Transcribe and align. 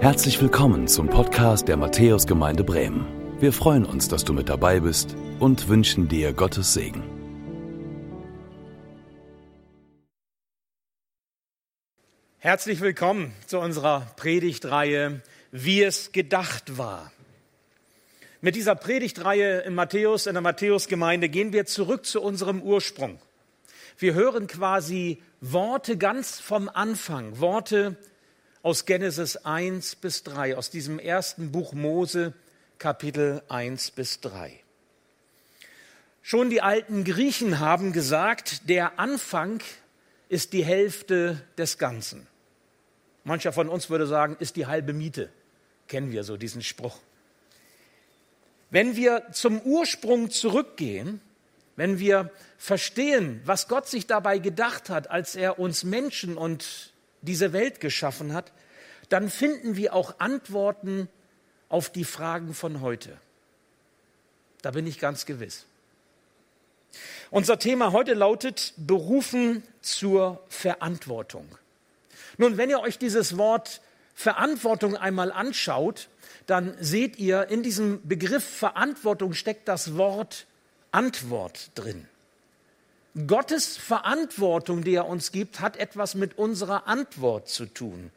Herzlich 0.00 0.40
willkommen 0.40 0.88
zum 0.88 1.10
Podcast 1.10 1.68
der 1.68 1.76
Matthäusgemeinde 1.76 2.64
Bremen. 2.64 3.04
Wir 3.38 3.52
freuen 3.52 3.84
uns, 3.84 4.08
dass 4.08 4.24
du 4.24 4.32
mit 4.32 4.48
dabei 4.48 4.80
bist 4.80 5.14
und 5.40 5.68
wünschen 5.68 6.08
dir 6.08 6.32
Gottes 6.32 6.72
Segen. 6.72 7.02
Herzlich 12.38 12.80
willkommen 12.80 13.34
zu 13.46 13.58
unserer 13.58 14.06
Predigtreihe 14.16 15.20
Wie 15.52 15.82
es 15.82 16.12
gedacht 16.12 16.78
war. 16.78 17.12
Mit 18.40 18.56
dieser 18.56 18.76
Predigtreihe 18.76 19.60
in 19.60 19.74
Matthäus, 19.74 20.26
in 20.26 20.32
der 20.32 20.40
Matthäusgemeinde, 20.40 21.28
gehen 21.28 21.52
wir 21.52 21.66
zurück 21.66 22.06
zu 22.06 22.22
unserem 22.22 22.62
Ursprung. 22.62 23.18
Wir 23.98 24.14
hören 24.14 24.46
quasi 24.46 25.20
Worte 25.42 25.98
ganz 25.98 26.40
vom 26.40 26.70
Anfang, 26.70 27.38
Worte 27.38 27.98
aus 28.62 28.84
Genesis 28.84 29.36
1 29.38 29.96
bis 29.96 30.22
3, 30.24 30.56
aus 30.56 30.70
diesem 30.70 30.98
ersten 30.98 31.50
Buch 31.50 31.72
Mose, 31.72 32.34
Kapitel 32.78 33.42
1 33.48 33.92
bis 33.92 34.20
3. 34.20 34.60
Schon 36.22 36.50
die 36.50 36.60
alten 36.60 37.04
Griechen 37.04 37.58
haben 37.58 37.92
gesagt, 37.92 38.68
der 38.68 38.98
Anfang 38.98 39.62
ist 40.28 40.52
die 40.52 40.64
Hälfte 40.64 41.40
des 41.56 41.78
Ganzen. 41.78 42.26
Mancher 43.24 43.52
von 43.52 43.68
uns 43.68 43.88
würde 43.88 44.06
sagen, 44.06 44.36
ist 44.38 44.56
die 44.56 44.66
halbe 44.66 44.92
Miete. 44.92 45.30
Kennen 45.88 46.12
wir 46.12 46.22
so 46.22 46.36
diesen 46.36 46.62
Spruch. 46.62 46.98
Wenn 48.70 48.94
wir 48.94 49.26
zum 49.32 49.60
Ursprung 49.62 50.30
zurückgehen, 50.30 51.20
wenn 51.76 51.98
wir 51.98 52.30
verstehen, 52.58 53.40
was 53.44 53.68
Gott 53.68 53.88
sich 53.88 54.06
dabei 54.06 54.38
gedacht 54.38 54.90
hat, 54.90 55.10
als 55.10 55.34
er 55.34 55.58
uns 55.58 55.82
Menschen 55.82 56.36
und 56.36 56.89
diese 57.22 57.52
Welt 57.52 57.80
geschaffen 57.80 58.32
hat, 58.32 58.52
dann 59.08 59.28
finden 59.28 59.76
wir 59.76 59.94
auch 59.94 60.18
Antworten 60.18 61.08
auf 61.68 61.90
die 61.90 62.04
Fragen 62.04 62.54
von 62.54 62.80
heute. 62.80 63.16
Da 64.62 64.70
bin 64.72 64.86
ich 64.86 64.98
ganz 64.98 65.26
gewiss. 65.26 65.66
Unser 67.30 67.58
Thema 67.58 67.92
heute 67.92 68.14
lautet 68.14 68.74
Berufen 68.76 69.62
zur 69.80 70.42
Verantwortung. 70.48 71.46
Nun, 72.38 72.56
wenn 72.56 72.70
ihr 72.70 72.80
euch 72.80 72.98
dieses 72.98 73.36
Wort 73.36 73.80
Verantwortung 74.14 74.96
einmal 74.96 75.32
anschaut, 75.32 76.08
dann 76.46 76.76
seht 76.80 77.18
ihr, 77.18 77.48
in 77.48 77.62
diesem 77.62 78.06
Begriff 78.06 78.44
Verantwortung 78.44 79.34
steckt 79.34 79.68
das 79.68 79.96
Wort 79.96 80.46
Antwort 80.90 81.70
drin. 81.74 82.08
Gottes 83.26 83.76
Verantwortung, 83.76 84.84
die 84.84 84.94
er 84.94 85.06
uns 85.06 85.32
gibt, 85.32 85.60
hat 85.60 85.76
etwas 85.76 86.14
mit 86.14 86.38
unserer 86.38 86.86
Antwort 86.86 87.48
zu 87.48 87.66
tun. 87.66 88.10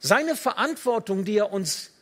Seine 0.00 0.34
Verantwortung, 0.34 1.24
die 1.24 1.38
er 1.38 1.52
uns 1.52 1.92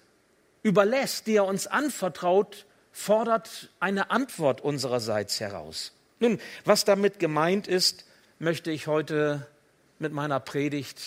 überlässt, 0.63 1.27
die 1.27 1.37
er 1.37 1.45
uns 1.45 1.67
anvertraut, 1.67 2.67
fordert 2.93 3.71
eine 3.79 4.11
Antwort 4.11 4.61
unsererseits 4.61 5.41
heraus. 5.41 5.93
Nun, 6.19 6.41
was 6.65 6.85
damit 6.85 7.19
gemeint 7.19 7.69
ist, 7.69 8.07
möchte 8.39 8.71
ich 8.71 8.87
heute 8.87 9.47
mit 9.99 10.13
meiner 10.13 10.41
Predigt 10.41 11.01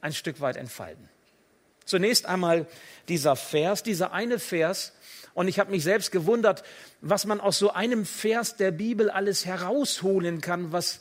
ein 0.00 0.12
Stück 0.12 0.40
weit 0.40 0.56
entfalten. 0.56 1.08
Zunächst 1.84 2.26
einmal 2.26 2.66
dieser 3.08 3.36
Vers, 3.36 3.82
dieser 3.82 4.12
eine 4.12 4.38
Vers, 4.38 4.92
und 5.38 5.46
ich 5.46 5.60
habe 5.60 5.70
mich 5.70 5.84
selbst 5.84 6.10
gewundert, 6.10 6.64
was 7.00 7.24
man 7.24 7.40
aus 7.40 7.60
so 7.60 7.70
einem 7.70 8.04
Vers 8.04 8.56
der 8.56 8.72
Bibel 8.72 9.08
alles 9.08 9.46
herausholen 9.46 10.40
kann, 10.40 10.72
was 10.72 10.98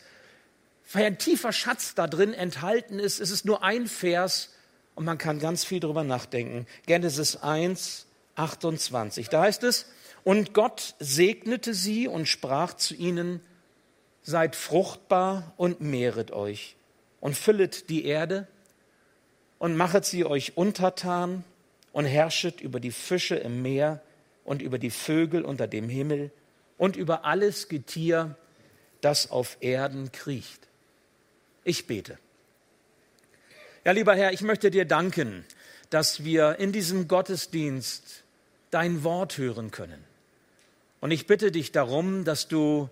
für 0.84 1.00
ein 1.00 1.18
tiefer 1.18 1.52
Schatz 1.52 1.96
da 1.96 2.06
drin 2.06 2.36
enthalten 2.36 3.00
ist. 3.00 3.20
Es 3.20 3.32
ist 3.32 3.46
nur 3.46 3.64
ein 3.64 3.88
Vers 3.88 4.54
und 4.94 5.06
man 5.06 5.18
kann 5.18 5.40
ganz 5.40 5.64
viel 5.64 5.80
darüber 5.80 6.04
nachdenken. 6.04 6.68
Genesis 6.86 7.38
1, 7.38 8.06
28. 8.36 9.28
Da 9.30 9.42
heißt 9.42 9.64
es, 9.64 9.88
und 10.24 10.53
Gott 10.53 10.94
segnete 11.00 11.74
sie 11.74 12.08
und 12.08 12.28
sprach 12.28 12.76
zu 12.76 12.94
ihnen, 12.94 13.40
seid 14.22 14.56
fruchtbar 14.56 15.52
und 15.58 15.81
mehret 15.81 16.30
euch 16.30 16.76
und 17.22 17.36
füllet 17.36 17.90
die 17.90 18.06
Erde 18.06 18.47
und 19.58 19.76
machet 19.76 20.06
sie 20.06 20.26
euch 20.26 20.56
untertan 20.58 21.44
und 21.92 22.06
herrschet 22.06 22.62
über 22.62 22.80
die 22.80 22.92
Fische 22.92 23.36
im 23.36 23.64
Meer 23.64 24.03
und 24.47 24.62
über 24.62 24.80
die 24.80 24.91
Vögel 24.91 25.44
unter 25.44 25.68
dem 25.68 25.90
Himmel 25.90 26.31
und 26.78 26.96
über 26.96 27.25
alles 27.25 27.68
Getier, 27.68 28.38
das 29.02 29.30
auf 29.30 29.58
Erden 29.59 30.13
kriecht. 30.13 30.69
Ich 31.66 31.85
bete. 31.85 32.18
Ja, 33.84 33.91
lieber 33.91 34.16
Herr, 34.16 34.31
ich 34.31 34.41
möchte 34.41 34.72
dir 34.72 34.85
danken, 34.85 35.44
dass 35.90 36.24
wir 36.24 36.59
in 36.59 36.72
diesem 36.72 37.09
Gottesdienst 37.09 38.24
dein 38.72 39.03
Wort 39.03 39.38
hören 39.38 39.69
können. 39.69 40.02
Und 41.02 41.12
ich 41.12 41.28
bitte 41.28 41.52
dich 41.52 41.74
darum, 41.74 42.24
dass 42.24 42.47
du 42.47 42.90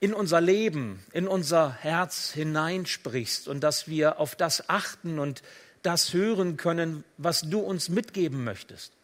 in 0.00 0.14
unser 0.14 0.40
Leben, 0.40 1.04
in 1.12 1.28
unser 1.28 1.74
Herz 1.74 2.32
hineinsprichst 2.32 3.46
und 3.46 3.60
dass 3.60 3.88
wir 3.88 4.18
auf 4.18 4.36
das 4.36 4.70
achten 4.70 5.18
und 5.18 5.42
das 5.82 6.14
hören 6.14 6.56
können, 6.56 7.04
was 7.18 7.42
du 7.42 7.60
uns 7.60 7.90
mitgeben 7.90 8.42
möchtest. 8.42 8.94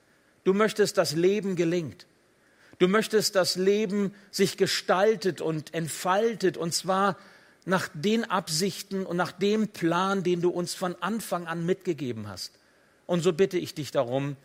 Du 0.49 0.55
möchtest, 0.55 0.97
dass 0.97 1.15
Leben 1.15 1.57
gelingt. 1.57 2.07
Du 2.79 2.89
möchtest, 2.89 3.35
dass 3.35 3.57
Leben 3.57 4.15
sich 4.31 4.57
gestaltet 4.57 5.43
und 5.43 5.75
entfaltet, 5.75 6.57
und 6.57 6.73
zwar 6.73 7.19
nach 7.67 7.91
den 7.93 8.25
Absichten 8.25 9.05
und 9.05 9.19
nach 9.19 9.33
dem 9.33 9.69
Plan, 9.69 10.23
den 10.23 10.41
du 10.41 10.49
uns 10.49 10.73
von 10.73 10.97
Anfang 11.03 11.47
an 11.47 11.67
mitgegeben 11.67 12.29
hast. 12.29 12.53
Und 13.05 13.21
so 13.21 13.35
bitte 13.35 13.59
ich 13.59 13.75
dich 13.75 13.91
darum, 13.91 14.37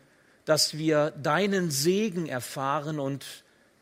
dass 0.44 0.78
wir 0.78 1.12
deinen 1.12 1.72
Segen 1.72 2.28
erfahren 2.28 3.00
und 3.00 3.26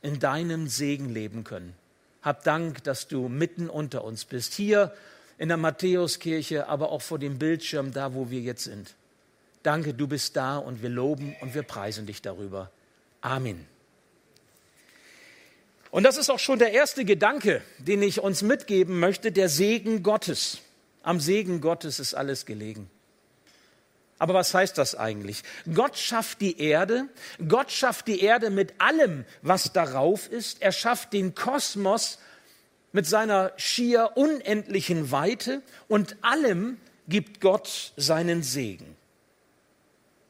in 0.03 0.19
deinem 0.19 0.67
Segen 0.67 1.09
leben 1.09 1.43
können. 1.43 1.73
Hab 2.21 2.43
Dank, 2.43 2.83
dass 2.83 3.07
du 3.07 3.29
mitten 3.29 3.67
unter 3.67 4.03
uns 4.03 4.25
bist, 4.25 4.53
hier 4.53 4.93
in 5.39 5.47
der 5.47 5.57
Matthäuskirche, 5.57 6.67
aber 6.67 6.91
auch 6.91 7.01
vor 7.01 7.17
dem 7.17 7.39
Bildschirm, 7.39 7.91
da 7.93 8.13
wo 8.13 8.29
wir 8.29 8.41
jetzt 8.41 8.65
sind. 8.65 8.93
Danke, 9.63 9.93
du 9.93 10.07
bist 10.07 10.35
da 10.35 10.57
und 10.57 10.81
wir 10.81 10.89
loben 10.89 11.35
und 11.41 11.53
wir 11.53 11.63
preisen 11.63 12.07
dich 12.07 12.21
darüber. 12.21 12.71
Amen. 13.21 13.67
Und 15.91 16.03
das 16.03 16.17
ist 16.17 16.29
auch 16.29 16.39
schon 16.39 16.57
der 16.57 16.71
erste 16.71 17.05
Gedanke, 17.05 17.61
den 17.77 18.01
ich 18.01 18.21
uns 18.21 18.41
mitgeben 18.41 18.99
möchte, 18.99 19.31
der 19.31 19.49
Segen 19.49 20.03
Gottes. 20.03 20.59
Am 21.03 21.19
Segen 21.19 21.61
Gottes 21.61 21.99
ist 21.99 22.13
alles 22.13 22.45
gelegen. 22.45 22.89
Aber 24.17 24.33
was 24.33 24.53
heißt 24.53 24.77
das 24.77 24.95
eigentlich? 24.95 25.43
Gott 25.73 25.97
schafft 25.97 26.41
die 26.41 26.59
Erde, 26.59 27.07
Gott 27.47 27.71
schafft 27.71 28.07
die 28.07 28.21
Erde 28.21 28.51
mit 28.51 28.75
allem, 28.79 29.25
was 29.41 29.73
darauf 29.73 30.31
ist. 30.31 30.61
Er 30.61 30.71
schafft 30.71 31.13
den 31.13 31.35
Kosmos 31.35 32.19
mit 32.93 33.05
seiner 33.05 33.51
schier 33.57 34.11
unendlichen 34.15 35.11
Weite 35.11 35.61
und 35.87 36.17
allem 36.21 36.77
gibt 37.07 37.41
Gott 37.41 37.93
seinen 37.97 38.43
Segen 38.43 38.95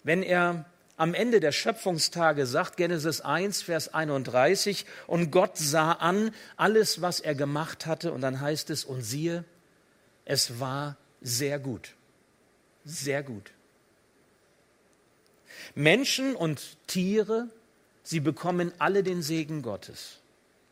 wenn 0.03 0.23
er 0.23 0.65
am 0.97 1.13
Ende 1.13 1.39
der 1.39 1.51
Schöpfungstage 1.51 2.45
sagt, 2.45 2.77
Genesis 2.77 3.21
1, 3.21 3.63
Vers 3.63 3.93
31, 3.93 4.85
und 5.07 5.31
Gott 5.31 5.57
sah 5.57 5.93
an 5.93 6.31
alles, 6.57 7.01
was 7.01 7.19
er 7.19 7.33
gemacht 7.33 7.85
hatte, 7.87 8.11
und 8.11 8.21
dann 8.21 8.39
heißt 8.39 8.69
es, 8.69 8.85
und 8.85 9.01
siehe, 9.01 9.43
es 10.25 10.59
war 10.59 10.97
sehr 11.21 11.57
gut, 11.57 11.95
sehr 12.85 13.23
gut. 13.23 13.51
Menschen 15.73 16.35
und 16.35 16.77
Tiere, 16.87 17.49
sie 18.03 18.19
bekommen 18.19 18.71
alle 18.77 19.01
den 19.01 19.21
Segen 19.21 19.61
Gottes, 19.61 20.19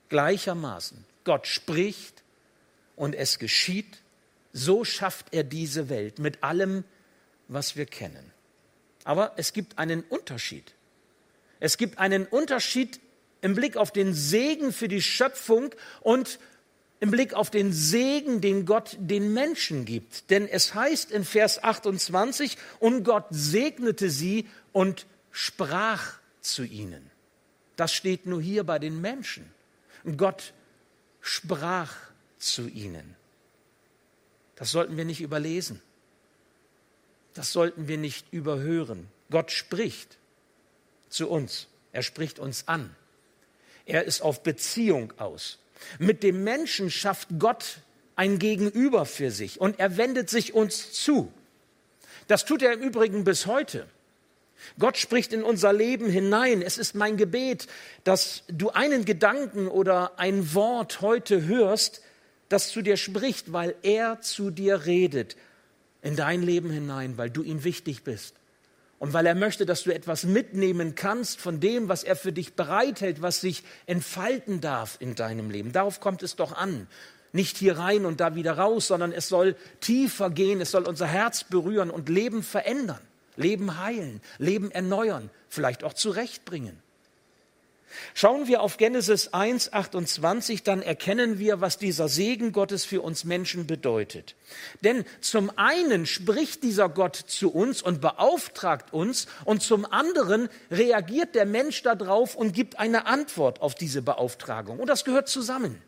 gleichermaßen. 0.09 1.05
Gott 1.23 1.47
spricht 1.47 2.23
und 2.95 3.15
es 3.15 3.39
geschieht, 3.39 3.97
so 4.53 4.83
schafft 4.83 5.33
er 5.33 5.43
diese 5.43 5.89
Welt 5.89 6.19
mit 6.19 6.43
allem, 6.43 6.83
was 7.47 7.75
wir 7.75 7.85
kennen. 7.85 8.31
Aber 9.03 9.33
es 9.37 9.53
gibt 9.53 9.77
einen 9.77 10.01
Unterschied. 10.03 10.73
Es 11.59 11.77
gibt 11.77 11.99
einen 11.99 12.25
Unterschied 12.25 12.99
im 13.41 13.55
Blick 13.55 13.77
auf 13.77 13.91
den 13.91 14.13
Segen 14.13 14.73
für 14.73 14.87
die 14.87 15.01
Schöpfung 15.01 15.73
und 16.01 16.39
im 16.99 17.11
Blick 17.11 17.33
auf 17.33 17.49
den 17.49 17.71
Segen, 17.71 18.41
den 18.41 18.65
Gott 18.65 18.97
den 18.99 19.33
Menschen 19.33 19.85
gibt. 19.85 20.29
Denn 20.29 20.47
es 20.47 20.73
heißt 20.73 21.11
in 21.11 21.23
Vers 21.23 21.63
28, 21.63 22.57
und 22.79 23.03
Gott 23.03 23.25
segnete 23.29 24.09
sie 24.09 24.47
und 24.73 25.05
sprach 25.31 26.19
zu 26.41 26.63
ihnen. 26.63 27.09
Das 27.77 27.93
steht 27.93 28.25
nur 28.25 28.41
hier 28.41 28.65
bei 28.65 28.79
den 28.79 28.99
Menschen. 28.99 29.49
Gott 30.17 30.53
sprach 31.21 31.95
zu 32.37 32.67
ihnen. 32.67 33.15
Das 34.55 34.71
sollten 34.71 34.97
wir 34.97 35.05
nicht 35.05 35.21
überlesen. 35.21 35.81
Das 37.39 37.53
sollten 37.53 37.87
wir 37.87 37.97
nicht 37.97 38.33
überhören. 38.33 39.07
Gott 39.31 39.49
spricht 39.51 40.17
zu 41.07 41.29
uns. 41.29 41.67
Er 41.93 42.03
spricht 42.03 42.37
uns 42.37 42.67
an. 42.67 42.93
Er 43.85 44.03
ist 44.03 44.19
auf 44.19 44.43
Beziehung 44.43 45.13
aus. 45.15 45.57
Mit 45.99 46.21
dem 46.21 46.43
Menschen 46.43 46.91
schafft 46.91 47.29
Gott 47.39 47.79
ein 48.17 48.39
Gegenüber 48.39 49.05
für 49.05 49.31
sich 49.31 49.61
und 49.61 49.79
er 49.79 49.95
wendet 49.95 50.29
sich 50.29 50.53
uns 50.53 50.91
zu. 50.91 51.31
Das 52.27 52.43
tut 52.43 52.61
er 52.61 52.73
im 52.73 52.81
Übrigen 52.81 53.23
bis 53.23 53.45
heute. 53.45 53.87
Gott 54.77 54.97
spricht 54.97 55.31
in 55.31 55.41
unser 55.41 55.71
Leben 55.71 56.09
hinein. 56.09 56.61
Es 56.61 56.77
ist 56.77 56.93
mein 56.93 57.15
Gebet, 57.15 57.67
dass 58.03 58.43
du 58.49 58.71
einen 58.71 59.05
Gedanken 59.05 59.69
oder 59.69 60.19
ein 60.19 60.53
Wort 60.55 60.99
heute 60.99 61.45
hörst, 61.45 62.01
das 62.49 62.69
zu 62.69 62.81
dir 62.81 62.97
spricht, 62.97 63.53
weil 63.53 63.75
er 63.81 64.19
zu 64.19 64.51
dir 64.51 64.85
redet 64.85 65.37
in 66.01 66.15
dein 66.15 66.41
Leben 66.41 66.69
hinein, 66.69 67.17
weil 67.17 67.29
du 67.29 67.43
ihm 67.43 67.63
wichtig 67.63 68.03
bist. 68.03 68.35
Und 68.99 69.13
weil 69.13 69.25
er 69.25 69.35
möchte, 69.35 69.65
dass 69.65 69.83
du 69.83 69.93
etwas 69.93 70.25
mitnehmen 70.25 70.93
kannst 70.93 71.39
von 71.39 71.61
dem, 71.61 71.87
was 71.87 72.03
er 72.03 72.17
für 72.17 72.33
dich 72.33 72.55
bereithält, 72.55 73.21
was 73.21 73.39
sich 73.39 73.63
entfalten 73.85 74.59
darf 74.59 74.97
in 74.99 75.15
deinem 75.15 75.49
Leben. 75.49 75.71
Darauf 75.71 76.01
kommt 76.01 76.21
es 76.21 76.35
doch 76.35 76.51
an. 76.51 76.87
Nicht 77.31 77.57
hier 77.57 77.77
rein 77.77 78.05
und 78.05 78.19
da 78.19 78.35
wieder 78.35 78.57
raus, 78.57 78.87
sondern 78.87 79.13
es 79.13 79.29
soll 79.29 79.55
tiefer 79.79 80.29
gehen, 80.29 80.59
es 80.59 80.71
soll 80.71 80.83
unser 80.83 81.07
Herz 81.07 81.45
berühren 81.45 81.91
und 81.91 82.09
Leben 82.09 82.43
verändern, 82.43 82.99
Leben 83.35 83.79
heilen, 83.79 84.19
Leben 84.37 84.71
erneuern, 84.71 85.29
vielleicht 85.47 85.83
auch 85.83 85.93
zurechtbringen. 85.93 86.81
Schauen 88.13 88.47
wir 88.47 88.61
auf 88.61 88.77
Genesis 88.77 89.33
1, 89.33 89.73
28, 89.73 90.63
dann 90.63 90.81
erkennen 90.81 91.39
wir, 91.39 91.61
was 91.61 91.77
dieser 91.77 92.07
Segen 92.07 92.51
Gottes 92.51 92.85
für 92.85 93.01
uns 93.01 93.23
Menschen 93.23 93.67
bedeutet. 93.67 94.35
Denn 94.83 95.05
zum 95.21 95.51
einen 95.57 96.05
spricht 96.05 96.63
dieser 96.63 96.89
Gott 96.89 97.15
zu 97.15 97.51
uns 97.51 97.81
und 97.81 98.01
beauftragt 98.01 98.93
uns 98.93 99.27
und 99.45 99.61
zum 99.61 99.85
anderen 99.85 100.49
reagiert 100.71 101.35
der 101.35 101.45
Mensch 101.45 101.81
darauf 101.81 102.35
und 102.35 102.53
gibt 102.53 102.79
eine 102.79 103.05
Antwort 103.05 103.61
auf 103.61 103.75
diese 103.75 104.01
Beauftragung. 104.01 104.79
Und 104.79 104.87
das 104.87 105.05
gehört 105.05 105.27
zusammen. 105.27 105.81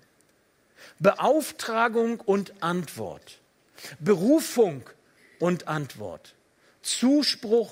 Beauftragung 1.00 2.19
und 2.19 2.53
Antwort. 2.62 3.39
Berufung 4.00 4.83
und 5.39 5.68
Antwort. 5.68 6.36
Zuspruch 6.81 7.71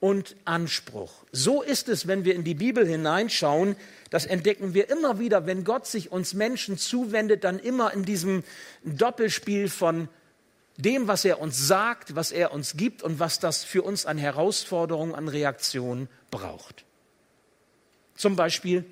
und 0.00 0.36
Anspruch. 0.44 1.24
So 1.32 1.62
ist 1.62 1.88
es, 1.88 2.06
wenn 2.06 2.24
wir 2.24 2.34
in 2.34 2.44
die 2.44 2.54
Bibel 2.54 2.86
hineinschauen, 2.86 3.76
das 4.10 4.26
entdecken 4.26 4.74
wir 4.74 4.90
immer 4.90 5.18
wieder, 5.18 5.46
wenn 5.46 5.64
Gott 5.64 5.86
sich 5.86 6.12
uns 6.12 6.34
Menschen 6.34 6.78
zuwendet, 6.78 7.44
dann 7.44 7.58
immer 7.58 7.92
in 7.92 8.04
diesem 8.04 8.44
Doppelspiel 8.84 9.68
von 9.68 10.08
dem, 10.76 11.08
was 11.08 11.24
er 11.24 11.40
uns 11.40 11.66
sagt, 11.66 12.14
was 12.14 12.32
er 12.32 12.52
uns 12.52 12.76
gibt 12.76 13.02
und 13.02 13.18
was 13.18 13.38
das 13.40 13.64
für 13.64 13.82
uns 13.82 14.04
an 14.04 14.18
Herausforderungen, 14.18 15.14
an 15.14 15.28
Reaktionen 15.28 16.08
braucht. 16.30 16.84
Zum 18.14 18.36
Beispiel 18.36 18.84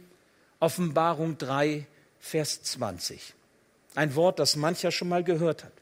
Offenbarung 0.60 1.36
3, 1.36 1.86
Vers 2.18 2.62
20. 2.62 3.34
Ein 3.94 4.14
Wort, 4.14 4.38
das 4.38 4.56
mancher 4.56 4.90
schon 4.90 5.08
mal 5.08 5.22
gehört 5.22 5.64
hat. 5.64 5.72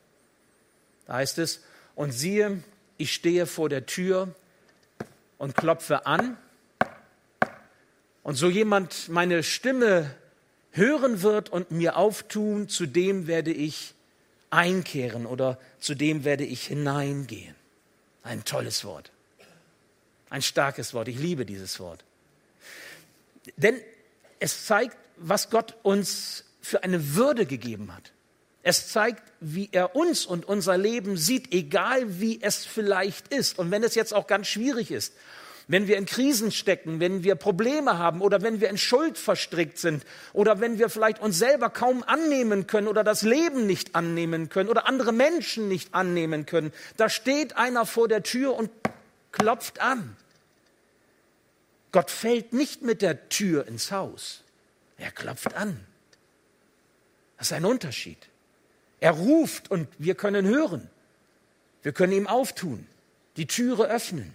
Da 1.07 1.15
heißt 1.15 1.39
es, 1.39 1.61
und 1.95 2.13
siehe, 2.13 2.63
ich 2.97 3.13
stehe 3.13 3.47
vor 3.47 3.69
der 3.69 3.87
Tür 3.87 4.35
und 5.43 5.57
klopfe 5.57 6.07
an. 6.07 6.37
Und 8.23 8.37
so 8.37 8.49
jemand 8.49 9.09
meine 9.09 9.43
Stimme 9.43 10.15
hören 10.71 11.23
wird 11.23 11.49
und 11.49 11.73
mir 11.73 11.97
auftun, 11.97 12.69
zu 12.69 12.87
dem 12.87 13.27
werde 13.27 13.53
ich 13.53 13.95
einkehren 14.51 15.27
oder 15.27 15.59
zu 15.81 15.97
dem 15.97 16.23
werde 16.23 16.45
ich 16.45 16.69
hineingehen. 16.69 17.57
Ein 18.23 18.45
tolles 18.45 18.85
Wort. 18.85 19.11
Ein 20.31 20.43
starkes 20.43 20.95
Wort. 20.95 21.09
Ich 21.09 21.19
liebe 21.19 21.45
dieses 21.45 21.81
Wort. 21.81 22.05
Denn 23.57 23.81
es 24.39 24.65
zeigt, 24.67 24.97
was 25.17 25.51
Gott 25.51 25.75
uns 25.83 26.45
für 26.61 26.85
eine 26.85 27.17
Würde 27.17 27.47
gegeben 27.47 27.93
hat. 27.93 28.13
Es 28.63 28.89
zeigt, 28.89 29.23
wie 29.41 29.69
er 29.73 29.97
uns 29.97 30.25
und 30.25 30.45
unser 30.45 30.79
Leben 30.79 31.17
sieht, 31.17 31.53
egal 31.53 32.21
wie 32.21 32.41
es 32.41 32.65
vielleicht 32.65 33.29
ist. 33.35 33.59
Und 33.59 33.71
wenn 33.71 33.83
es 33.83 33.95
jetzt 33.95 34.15
auch 34.15 34.27
ganz 34.27 34.47
schwierig 34.47 34.91
ist, 34.91 35.13
wenn 35.69 35.87
wir 35.87 35.97
in 35.97 36.07
Krisen 36.07 36.51
stecken, 36.51 37.01
wenn 37.01 37.25
wir 37.25 37.35
Probleme 37.35 37.99
haben 37.99 38.21
oder 38.21 38.43
wenn 38.43 38.61
wir 38.61 38.69
in 38.69 38.79
Schuld 38.79 39.19
verstrickt 39.19 39.79
sind 39.79 40.05
oder 40.33 40.61
wenn 40.61 40.79
wir 40.79 40.89
vielleicht 40.89 41.21
uns 41.21 41.39
selber 41.39 41.71
kaum 41.71 42.03
annehmen 42.03 42.67
können 42.67 42.89
oder 42.89 43.05
das 43.05 43.23
Leben 43.23 43.67
nicht 43.67 43.95
annehmen 43.95 44.49
können 44.49 44.69
oder 44.69 44.87
andere 44.87 45.13
Menschen 45.13 45.69
nicht 45.69 45.95
annehmen 45.95 46.47
können, 46.47 46.73
da 46.97 47.09
steht 47.09 47.57
einer 47.57 47.87
vor 47.87 48.09
der 48.09 48.23
Tür 48.23 48.55
und 48.55 48.71
klopft 49.31 49.81
an. 49.81 50.17
Gott 51.91 52.11
fällt 52.11 52.53
nicht 52.53 52.83
mit 52.83 53.03
der 53.03 53.29
Tür 53.29 53.67
ins 53.67 53.93
Haus. 53.93 54.43
Er 54.99 55.11
klopft 55.11 55.55
an. 55.55 55.79
Das 57.39 57.49
ist 57.49 57.53
ein 57.53 57.65
Unterschied. 57.65 58.19
Er 59.03 59.11
ruft 59.11 59.69
und 59.69 59.89
wir 59.99 60.15
können 60.15 60.47
hören. 60.47 60.89
Wir 61.83 61.91
können 61.91 62.13
ihm 62.13 62.29
auftun, 62.29 62.87
die 63.37 63.49
Türe 63.49 63.91
öffnen. 63.91 64.33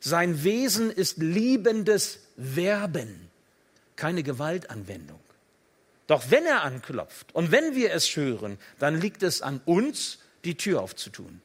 Sein 0.00 0.44
Wesen 0.44 0.90
ist 0.90 1.18
liebendes 1.18 2.20
Werben, 2.36 3.28
keine 3.94 4.22
Gewaltanwendung. 4.22 5.20
Doch 6.06 6.30
wenn 6.30 6.46
er 6.46 6.62
anklopft 6.62 7.34
und 7.34 7.52
wenn 7.52 7.74
wir 7.74 7.92
es 7.92 8.16
hören, 8.16 8.56
dann 8.78 8.98
liegt 8.98 9.22
es 9.22 9.42
an 9.42 9.60
uns, 9.66 10.20
die 10.44 10.56
Tür 10.56 10.80
aufzutun. 10.80 11.42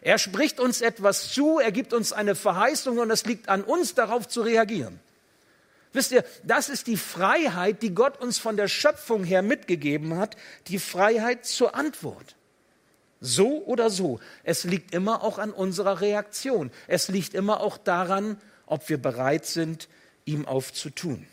Er 0.00 0.18
spricht 0.18 0.60
uns 0.60 0.80
etwas 0.80 1.32
zu, 1.32 1.58
er 1.58 1.72
gibt 1.72 1.92
uns 1.92 2.12
eine 2.12 2.36
Verheißung 2.36 2.98
und 2.98 3.10
es 3.10 3.26
liegt 3.26 3.48
an 3.48 3.64
uns, 3.64 3.94
darauf 3.94 4.28
zu 4.28 4.42
reagieren. 4.42 5.00
Wisst 5.92 6.12
ihr, 6.12 6.24
das 6.44 6.68
ist 6.68 6.86
die 6.86 6.96
Freiheit, 6.96 7.82
die 7.82 7.94
Gott 7.94 8.20
uns 8.20 8.38
von 8.38 8.56
der 8.56 8.68
Schöpfung 8.68 9.24
her 9.24 9.42
mitgegeben 9.42 10.16
hat, 10.16 10.36
die 10.66 10.78
Freiheit 10.78 11.46
zur 11.46 11.74
Antwort. 11.74 12.36
So 13.20 13.64
oder 13.64 13.90
so. 13.90 14.20
Es 14.44 14.64
liegt 14.64 14.94
immer 14.94 15.22
auch 15.22 15.38
an 15.38 15.50
unserer 15.50 16.00
Reaktion. 16.00 16.70
Es 16.86 17.08
liegt 17.08 17.34
immer 17.34 17.60
auch 17.60 17.78
daran, 17.78 18.40
ob 18.66 18.88
wir 18.88 18.98
bereit 18.98 19.46
sind, 19.46 19.88
ihm 20.24 20.46
aufzutun. 20.46 21.26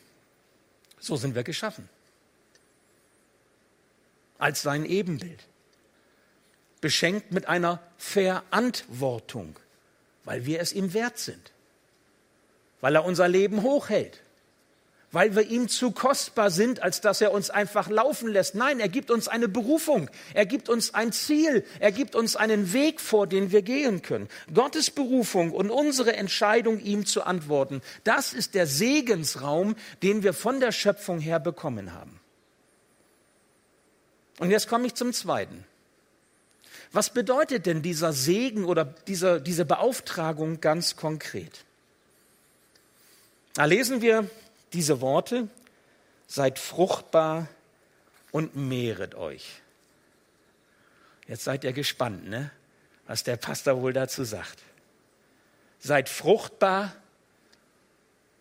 So 0.99 1.17
sind 1.17 1.35
wir 1.35 1.43
geschaffen. 1.43 1.89
Als 4.37 4.61
sein 4.61 4.85
Ebenbild. 4.85 5.43
Beschenkt 6.81 7.31
mit 7.31 7.47
einer 7.47 7.81
Verantwortung, 7.97 9.59
weil 10.23 10.45
wir 10.45 10.61
es 10.61 10.71
ihm 10.71 10.93
wert 10.93 11.17
sind. 11.17 11.51
Weil 12.79 12.95
er 12.95 13.05
unser 13.05 13.27
Leben 13.27 13.61
hochhält 13.63 14.21
weil 15.15 15.33
wir 15.33 15.43
ihm 15.43 15.69
zu 15.69 15.91
kostbar 15.91 16.51
sind, 16.51 16.83
als 16.83 16.99
dass 16.99 17.21
er 17.21 17.31
uns 17.31 17.49
einfach 17.49 17.89
laufen 17.89 18.27
lässt. 18.27 18.53
Nein, 18.53 18.81
er 18.81 18.89
gibt 18.89 19.09
uns 19.09 19.29
eine 19.29 19.47
Berufung, 19.47 20.09
er 20.33 20.45
gibt 20.45 20.67
uns 20.67 20.93
ein 20.93 21.13
Ziel, 21.13 21.63
er 21.79 21.93
gibt 21.93 22.15
uns 22.15 22.35
einen 22.35 22.73
Weg 22.73 22.99
vor, 22.99 23.25
den 23.25 23.49
wir 23.49 23.61
gehen 23.61 24.01
können. 24.01 24.27
Gottes 24.53 24.91
Berufung 24.91 25.53
und 25.53 25.71
unsere 25.71 26.17
Entscheidung, 26.17 26.81
ihm 26.81 27.05
zu 27.05 27.23
antworten, 27.23 27.81
das 28.03 28.33
ist 28.33 28.55
der 28.55 28.67
Segensraum, 28.67 29.77
den 30.03 30.21
wir 30.21 30.33
von 30.33 30.59
der 30.59 30.73
Schöpfung 30.73 31.21
her 31.21 31.39
bekommen 31.39 31.93
haben. 31.93 32.19
Und 34.39 34.51
jetzt 34.51 34.67
komme 34.67 34.85
ich 34.85 34.95
zum 34.95 35.13
Zweiten. 35.13 35.63
Was 36.91 37.09
bedeutet 37.09 37.67
denn 37.67 37.81
dieser 37.81 38.11
Segen 38.11 38.65
oder 38.65 38.83
dieser, 38.83 39.39
diese 39.39 39.63
Beauftragung 39.63 40.59
ganz 40.59 40.97
konkret? 40.97 41.63
Da 43.53 43.63
lesen 43.63 44.01
wir 44.01 44.29
diese 44.75 44.99
Worte, 44.99 45.47
seid 46.27 46.59
fruchtbar 46.59 47.47
und 48.31 48.57
mehret 48.57 49.15
euch. 49.15 49.61
Jetzt 51.27 51.45
seid 51.45 51.63
ihr 51.63 51.71
gespannt, 51.71 52.27
ne? 52.27 52.51
was 53.07 53.23
der 53.23 53.37
Pastor 53.37 53.81
wohl 53.81 53.93
dazu 53.93 54.25
sagt. 54.25 54.61
Seid 55.79 56.09
fruchtbar 56.09 56.93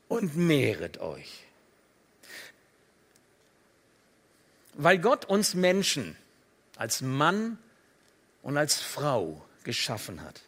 und 0.08 0.36
mehret 0.36 0.98
euch. 0.98 1.44
Weil 4.72 4.98
Gott 4.98 5.24
uns 5.26 5.54
Menschen 5.54 6.16
als 6.76 7.00
Mann 7.00 7.58
und 8.42 8.56
als 8.56 8.80
Frau 8.80 9.46
geschaffen 9.62 10.22
hat, 10.22 10.42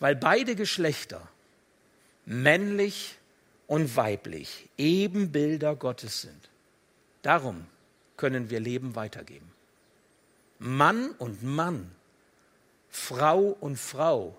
weil 0.00 0.14
beide 0.14 0.54
Geschlechter, 0.54 1.26
männlich 2.26 3.17
und 3.68 3.94
weiblich 3.96 4.68
Ebenbilder 4.76 5.76
Gottes 5.76 6.22
sind. 6.22 6.50
Darum 7.22 7.66
können 8.16 8.50
wir 8.50 8.58
Leben 8.58 8.96
weitergeben. 8.96 9.48
Mann 10.58 11.10
und 11.18 11.44
Mann, 11.44 11.88
Frau 12.90 13.56
und 13.60 13.78
Frau 13.78 14.36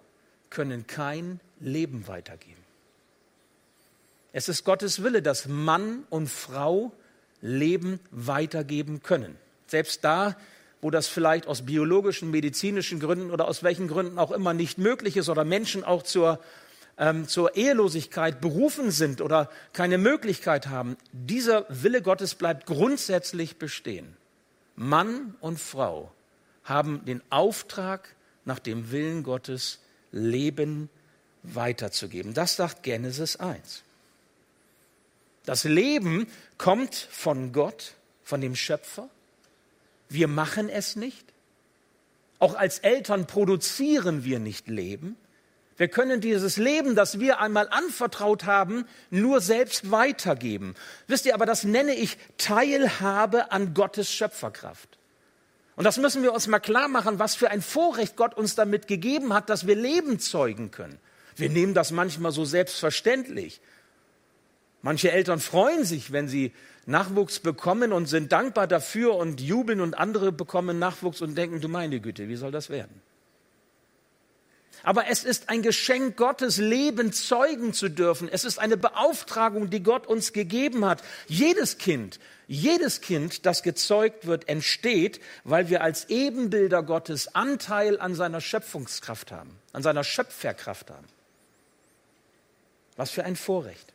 können 0.50 0.86
kein 0.88 1.40
Leben 1.62 2.08
weitergeben. 2.08 2.60
Es 4.34 4.50
ist 4.50 4.66
Gottes 4.66 5.02
Wille, 5.04 5.22
dass 5.22 5.48
Mann 5.48 6.04
und 6.10 6.28
Frau 6.28 6.92
Leben 7.42 8.00
weitergeben 8.12 9.02
können. 9.02 9.38
Selbst 9.68 10.04
da, 10.04 10.36
wo 10.82 10.92
das 10.92 11.08
vielleicht 11.08 11.48
aus 11.48 11.66
biologischen, 11.66 12.32
medizinischen 12.32 13.00
Gründen 13.00 13.32
oder 13.32 13.48
aus 13.48 13.64
welchen 13.64 13.88
Gründen 13.88 14.18
auch 14.18 14.32
immer 14.32 14.54
nicht 14.54 14.78
möglich 14.78 15.18
ist 15.18 15.30
oder 15.30 15.46
Menschen 15.46 15.84
auch 15.84 16.04
zur 16.04 16.40
ähm, 17.00 17.28
zur 17.28 17.56
Ehelosigkeit 17.56 18.42
berufen 18.42 18.92
sind 18.92 19.22
oder 19.22 19.50
keine 19.74 19.98
Möglichkeit 19.98 20.68
haben, 20.68 20.98
dieser 21.12 21.66
Wille 21.70 22.02
Gottes 22.02 22.36
bleibt 22.36 22.66
grundsätzlich 22.68 23.58
bestehen. 23.58 24.16
Mann 24.76 25.36
und 25.40 25.60
Frau 25.60 26.12
haben 26.64 27.04
den 27.06 27.24
Auftrag, 27.30 28.16
nach 28.46 28.60
dem 28.60 28.92
Willen 28.92 29.24
Gottes 29.24 29.80
Leben 30.12 30.90
weiterzugeben. 31.44 32.34
Das 32.34 32.56
sagt 32.56 32.84
Genesis 32.84 33.36
1. 33.36 33.84
Das 35.46 35.64
Leben 35.64 36.28
kommt 36.58 36.96
von 36.96 37.54
Gott, 37.54 37.94
von 38.24 38.42
dem 38.42 38.56
Schöpfer. 38.56 39.10
Wir 40.10 40.28
machen 40.28 40.70
es 40.70 40.96
nicht. 40.96 41.26
Auch 42.40 42.56
als 42.56 42.80
Eltern 42.80 43.28
produzieren 43.28 44.24
wir 44.24 44.40
nicht 44.40 44.68
Leben. 44.68 45.16
Wir 45.80 45.88
können 45.88 46.20
dieses 46.20 46.58
Leben, 46.58 46.94
das 46.94 47.22
wir 47.22 47.40
einmal 47.40 47.70
anvertraut 47.70 48.44
haben, 48.44 48.86
nur 49.12 49.40
selbst 49.40 49.92
weitergeben. 49.92 50.76
Wisst 51.08 51.26
ihr, 51.26 51.34
aber 51.34 51.46
das 51.46 51.64
nenne 51.64 51.96
ich 51.96 52.18
Teilhabe 52.38 53.54
an 53.54 53.74
Gottes 53.74 54.12
Schöpferkraft. 54.12 54.98
Und 55.78 55.86
das 55.86 55.98
müssen 55.98 56.22
wir 56.22 56.34
uns 56.34 56.48
mal 56.48 56.60
klar 56.60 56.90
machen, 56.90 57.18
was 57.18 57.36
für 57.36 57.50
ein 57.50 57.62
Vorrecht 57.62 58.18
Gott 58.18 58.36
uns 58.36 58.56
damit 58.56 58.88
gegeben 58.88 59.34
hat, 59.34 59.50
dass 59.50 59.68
wir 59.68 59.76
Leben 59.76 60.20
zeugen 60.20 60.70
können. 60.70 61.00
Wir 61.38 61.50
nehmen 61.50 61.74
das 61.74 61.92
manchmal 61.92 62.34
so 62.34 62.44
selbstverständlich. 62.44 63.62
Manche 64.82 65.14
Eltern 65.14 65.40
freuen 65.40 65.86
sich, 65.86 66.12
wenn 66.12 66.28
sie 66.28 66.52
Nachwuchs 66.88 67.40
bekommen 67.40 67.94
und 67.94 68.08
sind 68.08 68.34
dankbar 68.34 68.68
dafür 68.68 69.16
und 69.16 69.40
jubeln 69.40 69.80
und 69.80 69.98
andere 69.98 70.34
bekommen 70.34 70.78
Nachwuchs 70.78 71.22
und 71.22 71.36
denken, 71.36 71.62
du 71.62 71.70
meine 71.70 72.02
Güte, 72.02 72.28
wie 72.28 72.36
soll 72.36 72.52
das 72.52 72.70
werden? 72.70 73.02
Aber 74.84 75.08
es 75.08 75.24
ist 75.24 75.50
ein 75.50 75.62
Geschenk 75.62 76.18
Gottes, 76.18 76.58
Leben 76.58 77.12
zeugen 77.12 77.74
zu 77.74 77.90
dürfen. 77.90 78.30
Es 78.30 78.46
ist 78.46 78.60
eine 78.60 78.78
Beauftragung, 78.78 79.70
die 79.70 79.84
Gott 79.84 80.08
uns 80.08 80.34
gegeben 80.34 80.86
hat. 80.86 81.04
Jedes 81.28 81.78
Kind, 81.78 82.20
jedes 82.48 83.02
Kind, 83.02 83.46
das 83.46 83.64
gezeugt 83.64 84.26
wird, 84.26 84.48
entsteht, 84.50 85.20
weil 85.44 85.70
wir 85.70 85.82
als 85.82 86.10
Ebenbilder 86.10 86.84
Gottes 86.84 87.36
Anteil 87.36 88.00
an 88.00 88.16
seiner 88.16 88.42
Schöpfungskraft 88.42 89.32
haben, 89.32 89.52
an 89.74 89.84
seiner 89.84 90.04
Schöpferkraft 90.04 90.90
haben. 90.90 91.08
Was 92.96 93.12
für 93.12 93.24
ein 93.24 93.36
Vorrecht. 93.36 93.94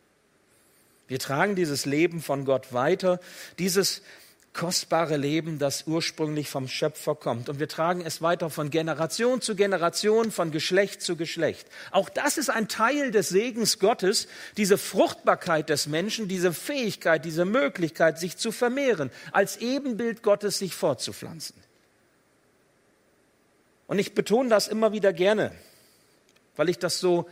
Wir 1.09 1.19
tragen 1.19 1.55
dieses 1.55 1.85
Leben 1.85 2.23
von 2.23 2.45
Gott 2.45 2.73
weiter, 2.73 3.21
dieses 3.59 4.03
kostbare 4.55 5.17
Leben, 5.17 5.59
das 5.59 5.87
ursprünglich 5.87 6.49
vom 6.49 6.69
Schöpfer 6.69 7.17
kommt. 7.17 7.49
Und 7.49 7.59
wir 7.59 7.69
tragen 7.69 8.01
es 8.01 8.23
weiter 8.23 8.49
von 8.51 8.71
Generation 8.71 9.41
zu 9.41 9.57
Generation, 9.57 10.31
von 10.31 10.53
Geschlecht 10.53 11.03
zu 11.03 11.17
Geschlecht. 11.17 11.67
Auch 11.91 12.09
das 12.09 12.39
ist 12.39 12.51
ein 12.51 12.69
Teil 12.69 13.11
des 13.11 13.29
Segens 13.29 13.81
Gottes, 13.81 14.29
diese 14.57 14.79
Fruchtbarkeit 14.79 15.69
des 15.69 15.89
Menschen, 15.89 16.29
diese 16.29 16.53
Fähigkeit, 16.53 17.25
diese 17.25 17.45
Möglichkeit, 17.45 18.19
sich 18.19 18.37
zu 18.37 18.53
vermehren, 18.53 19.11
als 19.33 19.57
Ebenbild 19.57 20.23
Gottes 20.23 20.59
sich 20.59 20.75
fortzupflanzen. 20.75 21.57
Und 23.89 23.99
ich 23.99 24.15
betone 24.15 24.49
das 24.49 24.69
immer 24.69 24.93
wieder 24.93 25.13
gerne, 25.13 25.53
weil 26.57 26.69
ich 26.69 26.79
das 26.79 27.01
so 27.01 27.29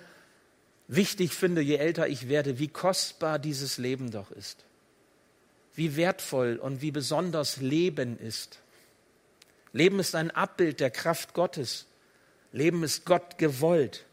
wichtig 0.89 1.33
finde, 1.33 1.63
je 1.63 1.77
älter 1.77 2.09
ich 2.09 2.29
werde, 2.29 2.59
wie 2.59 2.69
kostbar 2.69 3.39
dieses 3.39 3.79
Leben 3.79 4.11
doch 4.11 4.33
ist 4.33 4.65
wie 5.75 5.97
wertvoll 5.97 6.57
und 6.57 6.83
wie 6.83 6.91
besonders 6.91 7.59
Leben 7.59 8.19
ist. 8.19 8.61
Leben 9.73 9.99
ist 10.01 10.15
ein 10.15 10.31
Abbild 10.31 10.81
der 10.81 10.91
Kraft 10.91 11.35
Gottes. 11.35 11.87
Leben 12.53 12.83
ist 12.85 13.07
Gott 13.07 13.39
gewollt. 13.39 14.05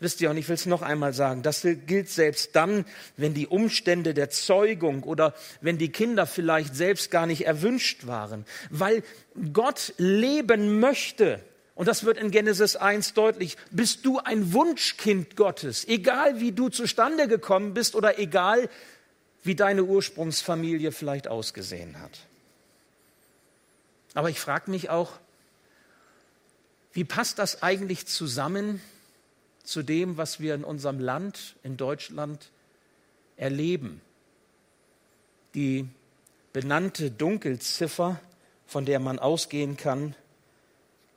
Wisst 0.00 0.20
ihr, 0.20 0.30
und 0.30 0.36
ich 0.36 0.48
will 0.48 0.56
es 0.56 0.66
noch 0.66 0.82
einmal 0.82 1.12
sagen, 1.12 1.42
das 1.42 1.62
gilt 1.62 2.08
selbst 2.08 2.56
dann, 2.56 2.84
wenn 3.16 3.34
die 3.34 3.46
Umstände 3.46 4.14
der 4.14 4.30
Zeugung 4.30 5.04
oder 5.04 5.32
wenn 5.60 5.78
die 5.78 5.90
Kinder 5.90 6.26
vielleicht 6.26 6.74
selbst 6.74 7.12
gar 7.12 7.26
nicht 7.26 7.46
erwünscht 7.46 8.04
waren, 8.06 8.44
weil 8.68 9.04
Gott 9.52 9.94
leben 9.98 10.80
möchte. 10.80 11.38
Und 11.76 11.86
das 11.86 12.02
wird 12.02 12.18
in 12.18 12.32
Genesis 12.32 12.74
1 12.74 13.14
deutlich. 13.14 13.56
Bist 13.70 14.04
du 14.04 14.18
ein 14.18 14.52
Wunschkind 14.52 15.36
Gottes, 15.36 15.86
egal 15.86 16.40
wie 16.40 16.50
du 16.50 16.68
zustande 16.68 17.28
gekommen 17.28 17.72
bist 17.72 17.94
oder 17.94 18.18
egal 18.18 18.68
wie 19.42 19.54
deine 19.54 19.84
Ursprungsfamilie 19.84 20.92
vielleicht 20.92 21.28
ausgesehen 21.28 22.00
hat. 22.00 22.20
Aber 24.14 24.30
ich 24.30 24.38
frage 24.38 24.70
mich 24.70 24.90
auch, 24.90 25.18
wie 26.92 27.04
passt 27.04 27.38
das 27.38 27.62
eigentlich 27.62 28.06
zusammen 28.06 28.82
zu 29.64 29.82
dem, 29.82 30.16
was 30.16 30.40
wir 30.40 30.54
in 30.54 30.64
unserem 30.64 31.00
Land, 31.00 31.56
in 31.62 31.76
Deutschland, 31.76 32.50
erleben? 33.36 34.00
Die 35.54 35.88
benannte 36.52 37.10
Dunkelziffer, 37.10 38.20
von 38.66 38.84
der 38.84 39.00
man 39.00 39.18
ausgehen 39.18 39.76
kann, 39.76 40.14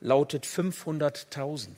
lautet 0.00 0.46
500.000. 0.46 1.68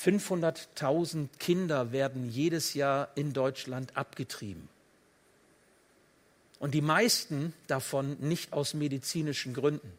500.000 0.00 1.28
Kinder 1.38 1.90
werden 1.90 2.28
jedes 2.28 2.74
Jahr 2.74 3.08
in 3.16 3.32
Deutschland 3.32 3.96
abgetrieben. 3.96 4.68
Und 6.60 6.74
die 6.74 6.82
meisten 6.82 7.52
davon 7.66 8.16
nicht 8.20 8.52
aus 8.52 8.74
medizinischen 8.74 9.54
Gründen. 9.54 9.92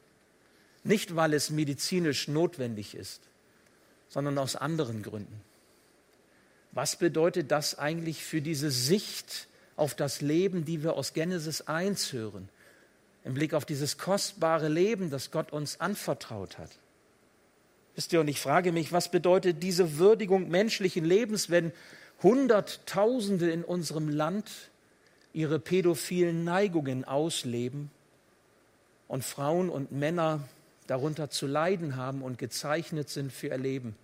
Nicht, 0.83 1.15
weil 1.15 1.33
es 1.33 1.49
medizinisch 1.49 2.27
notwendig 2.27 2.95
ist, 2.95 3.21
sondern 4.07 4.37
aus 4.37 4.55
anderen 4.55 5.03
Gründen. 5.03 5.41
Was 6.71 6.95
bedeutet 6.97 7.51
das 7.51 7.77
eigentlich 7.77 8.23
für 8.23 8.41
diese 8.41 8.71
Sicht 8.71 9.47
auf 9.75 9.95
das 9.95 10.21
Leben, 10.21 10.65
die 10.65 10.83
wir 10.83 10.93
aus 10.93 11.13
Genesis 11.13 11.61
1 11.61 12.13
hören, 12.13 12.49
im 13.25 13.33
Blick 13.33 13.53
auf 13.53 13.65
dieses 13.65 13.97
kostbare 13.97 14.69
Leben, 14.69 15.09
das 15.09 15.31
Gott 15.31 15.51
uns 15.51 15.81
anvertraut 15.81 16.57
hat? 16.57 16.71
Wisst 17.99 18.13
ihr, 18.13 18.21
und 18.21 18.29
ich 18.29 18.39
frage 18.39 18.71
mich, 18.71 18.93
was 18.93 19.11
bedeutet 19.11 19.61
diese 19.61 19.97
Würdigung 19.97 20.47
menschlichen 20.47 21.03
Lebens, 21.03 21.49
wenn 21.49 21.73
Hunderttausende 22.23 23.51
in 23.51 23.65
unserem 23.65 24.07
Land 24.07 24.49
ihre 25.33 25.59
pädophilen 25.59 26.45
Neigungen 26.45 27.03
ausleben 27.03 27.91
und 29.09 29.25
Frauen 29.25 29.69
und 29.69 29.91
Männer 29.91 30.47
darunter 30.87 31.29
zu 31.29 31.45
leiden 31.45 31.97
haben 31.97 32.21
und 32.21 32.37
gezeichnet 32.37 33.09
sind 33.09 33.33
für 33.33 33.47
ihr 33.47 33.57
Leben. 33.57 33.97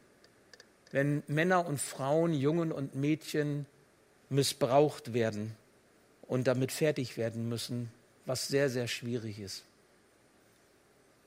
Wenn 0.91 1.23
Männer 1.27 1.65
und 1.65 1.79
Frauen, 1.79 2.33
Jungen 2.33 2.73
und 2.73 2.95
Mädchen 2.95 3.65
missbraucht 4.27 5.13
werden 5.13 5.55
und 6.23 6.47
damit 6.47 6.73
fertig 6.73 7.15
werden 7.15 7.47
müssen, 7.47 7.89
was 8.25 8.49
sehr, 8.49 8.69
sehr 8.69 8.89
schwierig 8.89 9.39
ist. 9.39 9.63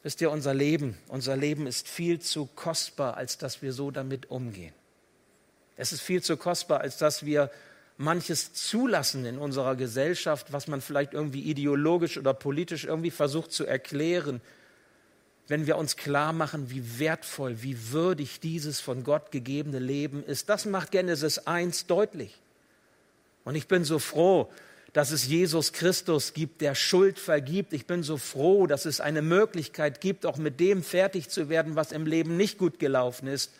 Wisst 0.08 0.22
ihr, 0.22 0.30
unser 0.30 0.54
Leben, 0.54 0.96
unser 1.08 1.36
Leben 1.36 1.66
ist 1.66 1.86
viel 1.86 2.18
zu 2.18 2.46
kostbar, 2.54 3.18
als 3.18 3.36
dass 3.36 3.60
wir 3.60 3.74
so 3.74 3.90
damit 3.90 4.30
umgehen. 4.30 4.72
Es 5.76 5.92
ist 5.92 6.00
viel 6.00 6.22
zu 6.22 6.38
kostbar, 6.38 6.80
als 6.80 6.96
dass 6.96 7.26
wir 7.26 7.50
manches 7.98 8.54
zulassen 8.54 9.26
in 9.26 9.36
unserer 9.36 9.76
Gesellschaft, 9.76 10.50
was 10.50 10.66
man 10.66 10.80
vielleicht 10.80 11.12
irgendwie 11.12 11.42
ideologisch 11.42 12.16
oder 12.16 12.32
politisch 12.32 12.86
irgendwie 12.86 13.10
versucht 13.10 13.52
zu 13.52 13.66
erklären, 13.66 14.40
wenn 15.46 15.66
wir 15.66 15.76
uns 15.76 15.98
klar 15.98 16.32
machen, 16.32 16.70
wie 16.70 16.98
wertvoll, 16.98 17.60
wie 17.60 17.92
würdig 17.92 18.40
dieses 18.40 18.80
von 18.80 19.04
Gott 19.04 19.30
gegebene 19.30 19.78
Leben 19.78 20.24
ist. 20.24 20.48
Das 20.48 20.64
macht 20.64 20.90
Genesis 20.90 21.40
1 21.40 21.84
deutlich. 21.84 22.34
Und 23.44 23.56
ich 23.56 23.68
bin 23.68 23.84
so 23.84 23.98
froh, 23.98 24.50
dass 24.98 25.12
es 25.12 25.28
Jesus 25.28 25.72
Christus 25.72 26.32
gibt, 26.32 26.60
der 26.60 26.74
Schuld 26.74 27.20
vergibt. 27.20 27.72
Ich 27.72 27.86
bin 27.86 28.02
so 28.02 28.16
froh, 28.16 28.66
dass 28.66 28.84
es 28.84 29.00
eine 29.00 29.22
Möglichkeit 29.22 30.00
gibt, 30.00 30.26
auch 30.26 30.38
mit 30.38 30.58
dem 30.58 30.82
fertig 30.82 31.28
zu 31.28 31.48
werden, 31.48 31.76
was 31.76 31.92
im 31.92 32.04
Leben 32.04 32.36
nicht 32.36 32.58
gut 32.58 32.80
gelaufen 32.80 33.28
ist. 33.28 33.52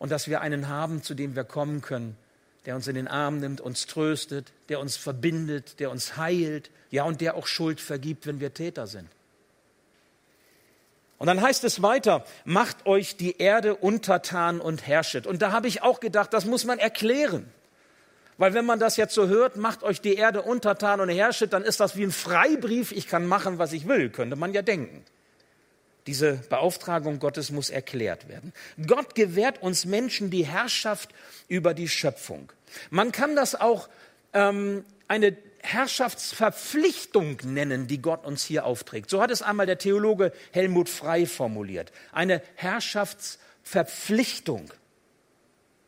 Und 0.00 0.10
dass 0.10 0.26
wir 0.26 0.40
einen 0.40 0.66
haben, 0.66 1.04
zu 1.04 1.14
dem 1.14 1.36
wir 1.36 1.44
kommen 1.44 1.82
können, 1.82 2.16
der 2.64 2.74
uns 2.74 2.88
in 2.88 2.96
den 2.96 3.06
Arm 3.06 3.38
nimmt, 3.38 3.60
uns 3.60 3.86
tröstet, 3.86 4.52
der 4.70 4.80
uns 4.80 4.96
verbindet, 4.96 5.78
der 5.78 5.92
uns 5.92 6.16
heilt, 6.16 6.72
ja, 6.90 7.04
und 7.04 7.20
der 7.20 7.36
auch 7.36 7.46
Schuld 7.46 7.80
vergibt, 7.80 8.26
wenn 8.26 8.40
wir 8.40 8.52
Täter 8.52 8.88
sind. 8.88 9.08
Und 11.18 11.28
dann 11.28 11.40
heißt 11.40 11.62
es 11.62 11.80
weiter, 11.80 12.24
macht 12.44 12.86
euch 12.86 13.16
die 13.16 13.38
Erde 13.38 13.76
untertan 13.76 14.60
und 14.60 14.84
herrschet. 14.84 15.28
Und 15.28 15.42
da 15.42 15.52
habe 15.52 15.68
ich 15.68 15.82
auch 15.82 16.00
gedacht, 16.00 16.32
das 16.32 16.44
muss 16.44 16.64
man 16.64 16.80
erklären. 16.80 17.52
Weil 18.38 18.54
wenn 18.54 18.66
man 18.66 18.78
das 18.78 18.96
jetzt 18.96 19.14
so 19.14 19.28
hört, 19.28 19.56
macht 19.56 19.82
euch 19.82 20.00
die 20.00 20.14
Erde 20.14 20.42
untertan 20.42 21.00
und 21.00 21.08
herrschet, 21.08 21.52
dann 21.52 21.62
ist 21.62 21.80
das 21.80 21.96
wie 21.96 22.04
ein 22.04 22.12
Freibrief, 22.12 22.92
ich 22.92 23.08
kann 23.08 23.26
machen, 23.26 23.58
was 23.58 23.72
ich 23.72 23.88
will, 23.88 24.10
könnte 24.10 24.36
man 24.36 24.52
ja 24.52 24.62
denken. 24.62 25.04
Diese 26.06 26.34
Beauftragung 26.34 27.18
Gottes 27.18 27.50
muss 27.50 27.70
erklärt 27.70 28.28
werden. 28.28 28.52
Gott 28.86 29.14
gewährt 29.14 29.62
uns 29.62 29.86
Menschen 29.86 30.30
die 30.30 30.46
Herrschaft 30.46 31.10
über 31.48 31.74
die 31.74 31.88
Schöpfung. 31.88 32.52
Man 32.90 33.10
kann 33.10 33.34
das 33.34 33.56
auch 33.56 33.88
ähm, 34.32 34.84
eine 35.08 35.36
Herrschaftsverpflichtung 35.62 37.38
nennen, 37.44 37.88
die 37.88 38.00
Gott 38.00 38.24
uns 38.24 38.44
hier 38.44 38.66
aufträgt. 38.66 39.10
So 39.10 39.20
hat 39.20 39.32
es 39.32 39.42
einmal 39.42 39.66
der 39.66 39.78
Theologe 39.78 40.32
Helmut 40.52 40.88
Frei 40.88 41.26
formuliert. 41.26 41.90
Eine 42.12 42.40
Herrschaftsverpflichtung. 42.54 44.70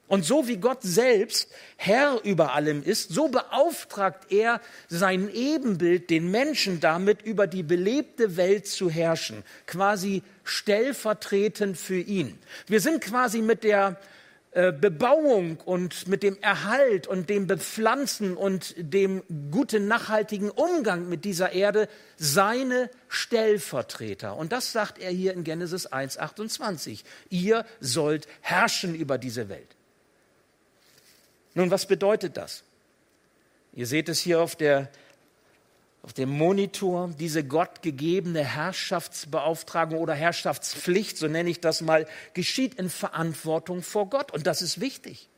Und 0.09 0.25
so 0.25 0.49
wie 0.49 0.57
Gott 0.57 0.83
selbst 0.83 1.49
Herr 1.77 2.21
über 2.25 2.55
allem 2.55 2.83
ist, 2.83 3.11
so 3.11 3.29
beauftragt 3.29 4.33
er 4.33 4.61
sein 4.88 5.31
Ebenbild, 5.33 6.11
den 6.11 6.31
Menschen 6.31 6.81
damit 6.81 7.23
über 7.23 7.47
die 7.47 7.62
belebte 7.62 8.37
Welt 8.37 8.67
zu 8.67 8.91
herrschen, 8.91 9.45
quasi 9.67 10.23
stellvertretend 10.45 11.77
für 11.77 12.00
ihn. 12.00 12.38
Wir 12.67 12.81
sind 12.81 13.03
quasi 13.03 13.43
mit 13.43 13.65
der 13.65 13.99
äh, 14.53 14.73
Bebauung 14.73 15.59
und 15.65 16.09
mit 16.09 16.23
dem 16.23 16.38
Erhalt 16.41 17.07
und 17.07 17.29
dem 17.29 17.47
Bepflanzen 17.47 18.35
und 18.35 18.75
dem 18.79 19.23
guten 19.50 19.88
nachhaltigen 19.88 20.50
Umgang 20.50 21.09
mit 21.09 21.27
dieser 21.27 21.53
Erde 21.53 21.87
seine 22.17 22.88
Stellvertreter. 23.09 24.37
Und 24.37 24.53
das 24.53 24.73
sagt 24.73 24.99
er 24.99 25.11
hier 25.11 25.35
in 25.35 25.45
Genesis 25.45 25.93
1.28. 25.93 27.05
Ihr 27.29 27.67
sollt 27.79 28.27
herrschen 28.41 28.95
über 28.95 29.19
diese 29.19 29.50
Welt. 29.50 29.78
Nun, 31.59 31.73
was 31.73 31.87
bedeutet 31.87 32.37
das? 32.37 32.62
Ihr 33.73 33.88
seht 33.88 34.09
es 34.09 34.21
hier 34.21 34.41
auf 34.41 34.55
der 34.55 34.88
auf 36.03 36.12
dem 36.12 36.29
Monitor 36.31 37.11
diese 37.19 37.43
gottgegebene 37.43 38.45
Herrschaftsbeauftragung 38.45 39.99
oder 39.99 40.15
Herrschaftspflicht, 40.15 41.19
so 41.19 41.27
nenne 41.27 41.50
ich 41.50 41.61
das 41.61 41.81
mal, 41.81 42.07
geschieht 42.33 42.75
in 42.75 42.88
Verantwortung 42.88 43.83
vor 43.83 44.09
Gott. 44.09 44.33
Und 44.33 44.47
das 44.47 44.62
ist 44.62 44.81
wichtig. 44.81 45.29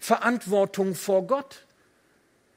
Verantwortung 0.00 0.96
vor 0.96 1.28
Gott. 1.28 1.64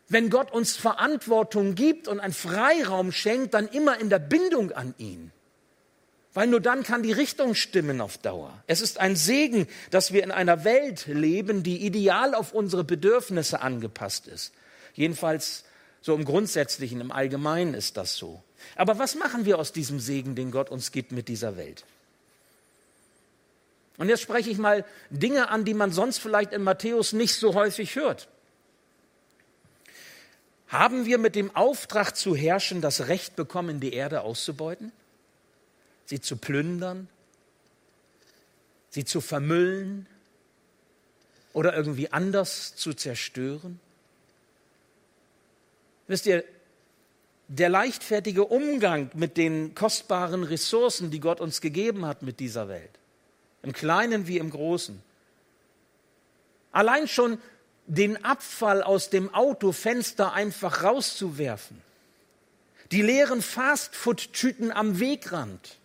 Wenn 0.08 0.32
Gott 0.32 0.52
uns 0.52 0.76
Verantwortung 0.76 1.76
gibt 1.76 2.08
und 2.08 2.20
einen 2.20 2.34
Freiraum 2.34 3.12
schenkt, 3.12 3.54
dann 3.54 3.68
immer 3.68 4.00
in 4.00 4.10
der 4.10 4.20
Bindung 4.20 4.72
an 4.72 4.96
ihn. 4.98 5.32
Weil 6.36 6.48
nur 6.48 6.60
dann 6.60 6.84
kann 6.84 7.02
die 7.02 7.14
Richtung 7.14 7.56
stimmen 7.56 8.02
auf 8.02 8.18
Dauer. 8.18 8.62
Es 8.68 8.82
ist 8.82 9.00
ein 9.00 9.16
Segen, 9.16 9.68
dass 9.90 10.12
wir 10.12 10.22
in 10.22 10.32
einer 10.32 10.66
Welt 10.66 11.08
leben, 11.08 11.64
die 11.64 11.86
ideal 11.86 12.36
auf 12.36 12.52
unsere 12.52 12.84
Bedürfnisse 12.84 13.62
angepasst 13.62 14.28
ist. 14.28 14.54
Jedenfalls 14.94 15.64
so 16.02 16.14
im 16.14 16.26
Grundsätzlichen, 16.26 17.00
im 17.00 17.14
Allgemeinen 17.14 17.74
ist 17.74 17.96
das 17.96 18.18
so. 18.18 18.44
Aber 18.76 19.00
was 19.00 19.16
machen 19.16 19.46
wir 19.46 19.58
aus 19.58 19.72
diesem 19.72 20.02
Segen, 20.02 20.36
den 20.36 20.52
Gott 20.52 20.70
uns 20.70 20.92
gibt 20.92 21.14
mit 21.14 21.30
dieser 21.30 21.56
Welt? 21.56 21.86
Und 23.98 24.10
jetzt 24.10 24.22
spreche 24.22 24.50
ich 24.50 24.58
mal 24.58 24.84
Dinge 25.10 25.48
an, 25.48 25.64
die 25.64 25.74
man 25.74 25.94
sonst 25.94 26.18
vielleicht 26.18 26.52
in 26.52 26.64
Matthäus 26.64 27.14
nicht 27.14 27.36
so 27.36 27.54
häufig 27.54 27.96
hört. 27.96 28.28
Haben 30.68 31.06
wir 31.06 31.18
mit 31.18 31.36
dem 31.36 31.56
Auftrag 31.56 32.18
zu 32.18 32.36
herrschen 32.36 32.82
das 32.82 33.08
Recht 33.08 33.38
bekommen, 33.38 33.80
die 33.80 33.94
Erde 33.94 34.20
auszubeuten, 34.20 34.92
sie 36.06 36.22
zu 36.22 36.38
plündern, 36.38 37.08
sie 38.90 39.06
zu 39.06 39.22
vermüllen 39.22 40.08
oder 41.54 41.76
irgendwie 41.76 42.12
anders 42.12 42.76
zu 42.76 42.94
zerstören? 42.94 43.80
Wisst 46.08 46.26
ihr, 46.28 46.44
der 47.48 47.70
leichtfertige 47.70 48.46
Umgang 48.46 49.12
mit 49.14 49.38
den 49.38 49.76
kostbaren 49.76 50.44
Ressourcen, 50.44 51.12
die 51.12 51.20
Gott 51.20 51.40
uns 51.40 51.62
gegeben 51.62 52.06
hat 52.06 52.22
mit 52.22 52.40
dieser 52.40 52.68
Welt, 52.68 52.92
im 53.64 53.74
Kleinen 53.74 54.28
wie 54.28 54.38
im 54.38 54.50
Großen, 54.50 55.02
allein 56.72 57.08
schon 57.08 57.38
den 57.88 58.24
Abfall 58.24 58.82
aus 58.82 59.10
dem 59.10 59.34
Autofenster 59.34 60.34
einfach 60.34 60.84
rauszuwerfen, 60.84 61.82
die 62.92 63.02
leeren 63.02 63.42
Fastfood-Tüten 63.42 64.72
am 64.72 65.00
Wegrand, 65.00 65.78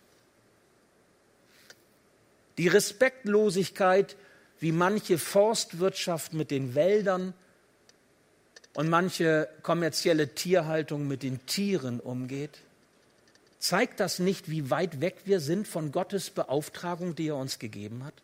die 2.57 2.67
Respektlosigkeit, 2.67 4.15
wie 4.59 4.71
manche 4.71 5.17
Forstwirtschaft 5.17 6.33
mit 6.33 6.51
den 6.51 6.75
Wäldern 6.75 7.33
und 8.73 8.89
manche 8.89 9.49
kommerzielle 9.63 10.35
Tierhaltung 10.35 11.07
mit 11.07 11.23
den 11.23 11.45
Tieren 11.45 11.99
umgeht? 11.99 12.59
Zeigt 13.59 13.99
das 13.99 14.19
nicht, 14.19 14.49
wie 14.49 14.69
weit 14.69 15.01
weg 15.01 15.17
wir 15.25 15.39
sind 15.39 15.67
von 15.67 15.91
Gottes 15.91 16.29
Beauftragung, 16.29 17.15
die 17.15 17.27
er 17.27 17.35
uns 17.35 17.59
gegeben 17.59 18.03
hat? 18.03 18.15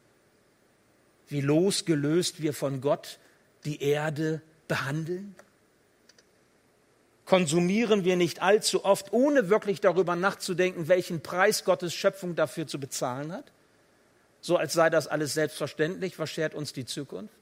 Wie 1.28 1.42
losgelöst 1.42 2.42
wir 2.42 2.54
von 2.54 2.82
Gott 2.82 3.20
die 3.66 3.82
Erde 3.82 4.42
behandeln? 4.68 5.36
Konsumieren 7.26 8.06
wir 8.06 8.16
nicht 8.16 8.42
allzu 8.42 8.86
oft, 8.86 9.12
ohne 9.12 9.50
wirklich 9.50 9.82
darüber 9.82 10.16
nachzudenken, 10.16 10.88
welchen 10.88 11.22
Preis 11.22 11.66
Gottes 11.66 11.94
Schöpfung 11.94 12.36
dafür 12.36 12.68
zu 12.68 12.80
bezahlen 12.80 13.34
hat? 13.34 13.52
So 14.48 14.56
als 14.56 14.72
sei 14.72 14.90
das 14.90 15.08
alles 15.08 15.34
selbstverständlich. 15.34 16.20
Was 16.20 16.30
schert 16.30 16.56
uns 16.56 16.72
die 16.72 16.86
Zukunft? 16.86 17.36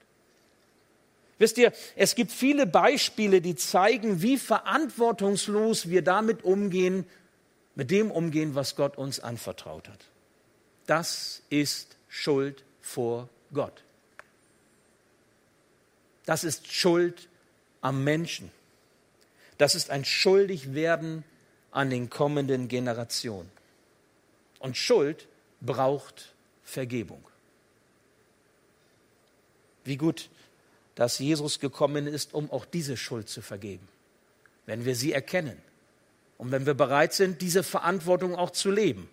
Wisst 1.37 1.59
ihr, 1.59 1.71
es 1.95 2.15
gibt 2.15 2.31
viele 2.31 2.65
Beispiele, 2.65 3.41
die 3.41 3.55
zeigen, 3.55 4.23
wie 4.23 4.39
verantwortungslos 4.39 5.87
wir 5.87 6.01
damit 6.01 6.43
umgehen, 6.43 7.05
mit 7.75 7.91
dem 7.91 8.09
umgehen, 8.09 8.55
was 8.55 8.75
Gott 8.75 8.97
uns 8.97 9.19
anvertraut 9.19 9.87
hat. 9.87 9.99
Das 10.87 11.43
ist 11.51 11.95
Schuld 12.09 12.63
vor 12.81 13.29
Gott. 13.53 13.83
Das 16.25 16.43
ist 16.43 16.73
Schuld 16.73 17.29
am 17.81 18.03
Menschen. 18.03 18.49
Das 19.59 19.75
ist 19.75 19.91
ein 19.91 20.05
Schuldigwerden 20.05 21.23
an 21.69 21.91
den 21.91 22.09
kommenden 22.09 22.67
Generationen. 22.67 23.51
Und 24.57 24.75
Schuld 24.75 25.27
braucht 25.61 26.31
Vergebung. 26.65 27.23
Wie 29.85 29.97
gut 29.97 30.29
dass 30.95 31.19
Jesus 31.19 31.59
gekommen 31.59 32.07
ist, 32.07 32.33
um 32.33 32.49
auch 32.49 32.65
diese 32.65 32.97
Schuld 32.97 33.29
zu 33.29 33.41
vergeben, 33.41 33.87
wenn 34.65 34.85
wir 34.85 34.95
sie 34.95 35.11
erkennen 35.11 35.61
und 36.37 36.51
wenn 36.51 36.65
wir 36.65 36.73
bereit 36.73 37.13
sind, 37.13 37.41
diese 37.41 37.63
Verantwortung 37.63 38.35
auch 38.35 38.49
zu 38.49 38.71
leben. 38.71 39.09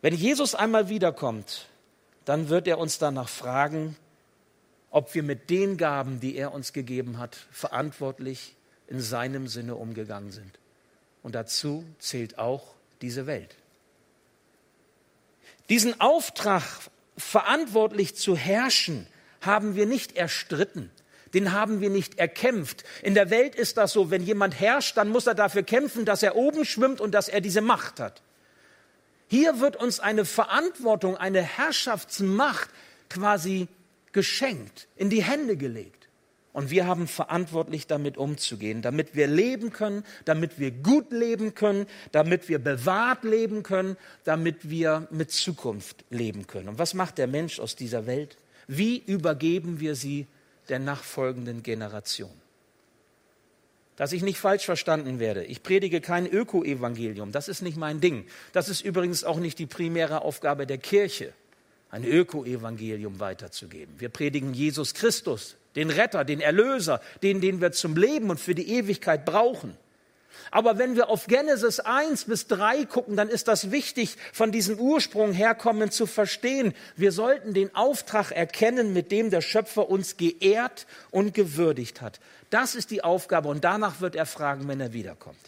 Wenn 0.00 0.14
Jesus 0.14 0.54
einmal 0.54 0.88
wiederkommt, 0.88 1.66
dann 2.24 2.48
wird 2.48 2.66
er 2.66 2.78
uns 2.78 2.98
danach 2.98 3.28
fragen, 3.28 3.96
ob 4.90 5.14
wir 5.14 5.22
mit 5.22 5.48
den 5.48 5.76
Gaben, 5.76 6.20
die 6.20 6.36
er 6.36 6.52
uns 6.52 6.72
gegeben 6.72 7.18
hat, 7.18 7.36
verantwortlich 7.50 8.56
in 8.88 9.00
seinem 9.00 9.48
Sinne 9.48 9.76
umgegangen 9.76 10.32
sind. 10.32 10.58
Und 11.22 11.34
dazu 11.34 11.84
zählt 11.98 12.38
auch 12.38 12.74
diese 13.00 13.26
Welt. 13.26 13.54
Diesen 15.68 16.00
Auftrag, 16.00 16.62
verantwortlich 17.16 18.16
zu 18.16 18.36
herrschen, 18.36 19.06
haben 19.40 19.74
wir 19.74 19.86
nicht 19.86 20.16
erstritten. 20.16 20.90
Den 21.34 21.52
haben 21.52 21.80
wir 21.80 21.88
nicht 21.88 22.18
erkämpft. 22.18 22.84
In 23.02 23.14
der 23.14 23.30
Welt 23.30 23.54
ist 23.54 23.76
das 23.76 23.92
so, 23.92 24.10
wenn 24.10 24.22
jemand 24.22 24.58
herrscht, 24.60 24.96
dann 24.96 25.08
muss 25.08 25.26
er 25.26 25.34
dafür 25.34 25.62
kämpfen, 25.62 26.04
dass 26.04 26.22
er 26.22 26.36
oben 26.36 26.64
schwimmt 26.64 27.00
und 27.00 27.12
dass 27.12 27.28
er 27.28 27.40
diese 27.40 27.62
Macht 27.62 28.00
hat. 28.00 28.22
Hier 29.28 29.60
wird 29.60 29.76
uns 29.76 29.98
eine 29.98 30.26
Verantwortung, 30.26 31.16
eine 31.16 31.40
Herrschaftsmacht 31.40 32.68
quasi 33.08 33.68
geschenkt, 34.12 34.88
in 34.96 35.08
die 35.08 35.22
Hände 35.22 35.56
gelegt. 35.56 36.01
Und 36.52 36.70
wir 36.70 36.86
haben 36.86 37.08
verantwortlich 37.08 37.86
damit 37.86 38.18
umzugehen, 38.18 38.82
damit 38.82 39.14
wir 39.14 39.26
leben 39.26 39.72
können, 39.72 40.04
damit 40.26 40.58
wir 40.58 40.70
gut 40.70 41.10
leben 41.10 41.54
können, 41.54 41.86
damit 42.12 42.48
wir 42.48 42.58
bewahrt 42.58 43.24
leben 43.24 43.62
können, 43.62 43.96
damit 44.24 44.68
wir 44.68 45.08
mit 45.10 45.30
Zukunft 45.30 46.04
leben 46.10 46.46
können. 46.46 46.68
Und 46.68 46.78
was 46.78 46.92
macht 46.92 47.16
der 47.16 47.26
Mensch 47.26 47.58
aus 47.58 47.74
dieser 47.74 48.06
Welt? 48.06 48.36
Wie 48.68 48.98
übergeben 48.98 49.80
wir 49.80 49.94
sie 49.94 50.26
der 50.68 50.78
nachfolgenden 50.78 51.62
Generation? 51.62 52.30
Dass 53.96 54.12
ich 54.12 54.22
nicht 54.22 54.38
falsch 54.38 54.64
verstanden 54.64 55.18
werde. 55.20 55.44
Ich 55.44 55.62
predige 55.62 56.00
kein 56.00 56.26
Öko-Evangelium. 56.26 57.32
Das 57.32 57.48
ist 57.48 57.62
nicht 57.62 57.78
mein 57.78 58.00
Ding. 58.00 58.26
Das 58.52 58.68
ist 58.68 58.82
übrigens 58.82 59.24
auch 59.24 59.38
nicht 59.38 59.58
die 59.58 59.66
primäre 59.66 60.22
Aufgabe 60.22 60.66
der 60.66 60.78
Kirche, 60.78 61.32
ein 61.90 62.04
Öko-Evangelium 62.04 63.20
weiterzugeben. 63.20 63.94
Wir 63.98 64.08
predigen 64.10 64.54
Jesus 64.54 64.94
Christus, 64.94 65.56
den 65.76 65.90
Retter, 65.90 66.24
den 66.24 66.40
Erlöser, 66.40 67.00
den, 67.22 67.40
den 67.40 67.60
wir 67.60 67.72
zum 67.72 67.96
Leben 67.96 68.30
und 68.30 68.40
für 68.40 68.54
die 68.54 68.68
Ewigkeit 68.68 69.24
brauchen. 69.24 69.76
Aber 70.50 70.76
wenn 70.76 70.96
wir 70.96 71.08
auf 71.08 71.28
Genesis 71.28 71.80
1 71.80 72.26
bis 72.26 72.46
3 72.46 72.84
gucken, 72.84 73.16
dann 73.16 73.30
ist 73.30 73.48
das 73.48 73.70
wichtig, 73.70 74.16
von 74.34 74.52
diesem 74.52 74.78
Ursprung 74.78 75.32
herkommen 75.32 75.90
zu 75.90 76.06
verstehen. 76.06 76.74
Wir 76.94 77.10
sollten 77.10 77.54
den 77.54 77.74
Auftrag 77.74 78.32
erkennen, 78.32 78.92
mit 78.92 79.10
dem 79.12 79.30
der 79.30 79.40
Schöpfer 79.40 79.88
uns 79.88 80.18
geehrt 80.18 80.86
und 81.10 81.32
gewürdigt 81.32 82.02
hat. 82.02 82.20
Das 82.50 82.74
ist 82.74 82.90
die 82.90 83.02
Aufgabe 83.02 83.48
und 83.48 83.64
danach 83.64 84.00
wird 84.02 84.14
er 84.14 84.26
fragen, 84.26 84.68
wenn 84.68 84.80
er 84.80 84.92
wiederkommt. 84.92 85.38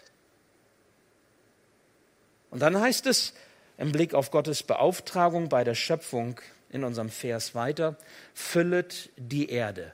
Und 2.50 2.60
dann 2.60 2.80
heißt 2.80 3.06
es 3.06 3.34
im 3.76 3.92
Blick 3.92 4.14
auf 4.14 4.30
Gottes 4.30 4.62
Beauftragung 4.62 5.50
bei 5.50 5.64
der 5.64 5.74
Schöpfung 5.74 6.40
in 6.70 6.82
unserem 6.82 7.10
Vers 7.10 7.54
weiter, 7.54 7.96
füllet 8.32 9.10
die 9.16 9.50
Erde, 9.50 9.92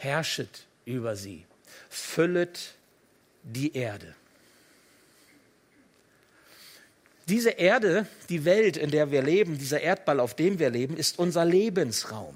herrschet 0.00 0.66
über 0.84 1.14
sie, 1.14 1.44
füllet 1.90 2.74
die 3.42 3.74
Erde. 3.74 4.14
Diese 7.28 7.50
Erde, 7.50 8.06
die 8.28 8.44
Welt, 8.44 8.76
in 8.76 8.90
der 8.90 9.10
wir 9.10 9.22
leben, 9.22 9.58
dieser 9.58 9.80
Erdball, 9.80 10.18
auf 10.18 10.34
dem 10.34 10.58
wir 10.58 10.70
leben, 10.70 10.96
ist 10.96 11.18
unser 11.18 11.44
Lebensraum. 11.44 12.34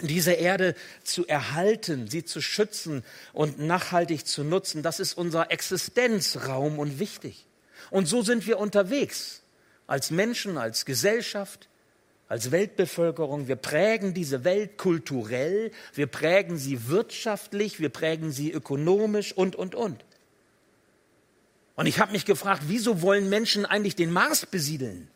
Diese 0.00 0.32
Erde 0.32 0.74
zu 1.02 1.26
erhalten, 1.26 2.08
sie 2.08 2.24
zu 2.24 2.40
schützen 2.40 3.02
und 3.32 3.58
nachhaltig 3.58 4.26
zu 4.26 4.44
nutzen, 4.44 4.82
das 4.82 5.00
ist 5.00 5.14
unser 5.14 5.50
Existenzraum 5.50 6.78
und 6.78 6.98
wichtig. 6.98 7.46
Und 7.90 8.06
so 8.06 8.22
sind 8.22 8.46
wir 8.46 8.58
unterwegs, 8.58 9.42
als 9.86 10.10
Menschen, 10.10 10.58
als 10.58 10.84
Gesellschaft, 10.84 11.68
als 12.32 12.50
Weltbevölkerung. 12.50 13.46
Wir 13.46 13.56
prägen 13.56 14.14
diese 14.14 14.42
Welt 14.42 14.78
kulturell, 14.78 15.70
wir 15.92 16.06
prägen 16.06 16.56
sie 16.56 16.88
wirtschaftlich, 16.88 17.78
wir 17.78 17.90
prägen 17.90 18.32
sie 18.32 18.50
ökonomisch 18.50 19.34
und, 19.34 19.54
und, 19.54 19.74
und. 19.74 20.02
Und 21.74 21.84
ich 21.84 22.00
habe 22.00 22.12
mich 22.12 22.24
gefragt, 22.24 22.62
wieso 22.68 23.02
wollen 23.02 23.28
Menschen 23.28 23.66
eigentlich 23.66 23.96
den 23.96 24.10
Mars 24.10 24.46
besiedeln? 24.46 25.08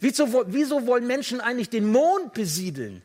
Wieso, 0.00 0.44
wieso 0.48 0.86
wollen 0.86 1.06
Menschen 1.06 1.40
eigentlich 1.40 1.70
den 1.70 1.86
Mond 1.86 2.34
besiedeln? 2.34 3.00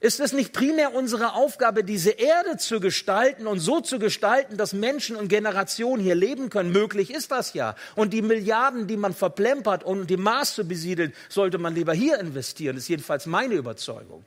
Ist 0.00 0.20
es 0.20 0.32
nicht 0.32 0.52
primär 0.52 0.94
unsere 0.94 1.34
Aufgabe, 1.34 1.82
diese 1.82 2.10
Erde 2.10 2.56
zu 2.56 2.78
gestalten 2.78 3.48
und 3.48 3.58
so 3.58 3.80
zu 3.80 3.98
gestalten, 3.98 4.56
dass 4.56 4.72
Menschen 4.72 5.16
und 5.16 5.26
Generationen 5.26 6.00
hier 6.00 6.14
leben 6.14 6.50
können? 6.50 6.70
Möglich 6.70 7.12
ist 7.12 7.32
das 7.32 7.52
ja. 7.52 7.74
Und 7.96 8.12
die 8.12 8.22
Milliarden, 8.22 8.86
die 8.86 8.96
man 8.96 9.12
verplempert, 9.12 9.82
um 9.82 10.06
den 10.06 10.22
Mars 10.22 10.54
zu 10.54 10.64
besiedeln, 10.64 11.12
sollte 11.28 11.58
man 11.58 11.74
lieber 11.74 11.94
hier 11.94 12.20
investieren. 12.20 12.76
Das 12.76 12.84
ist 12.84 12.88
jedenfalls 12.88 13.26
meine 13.26 13.54
Überzeugung. 13.54 14.24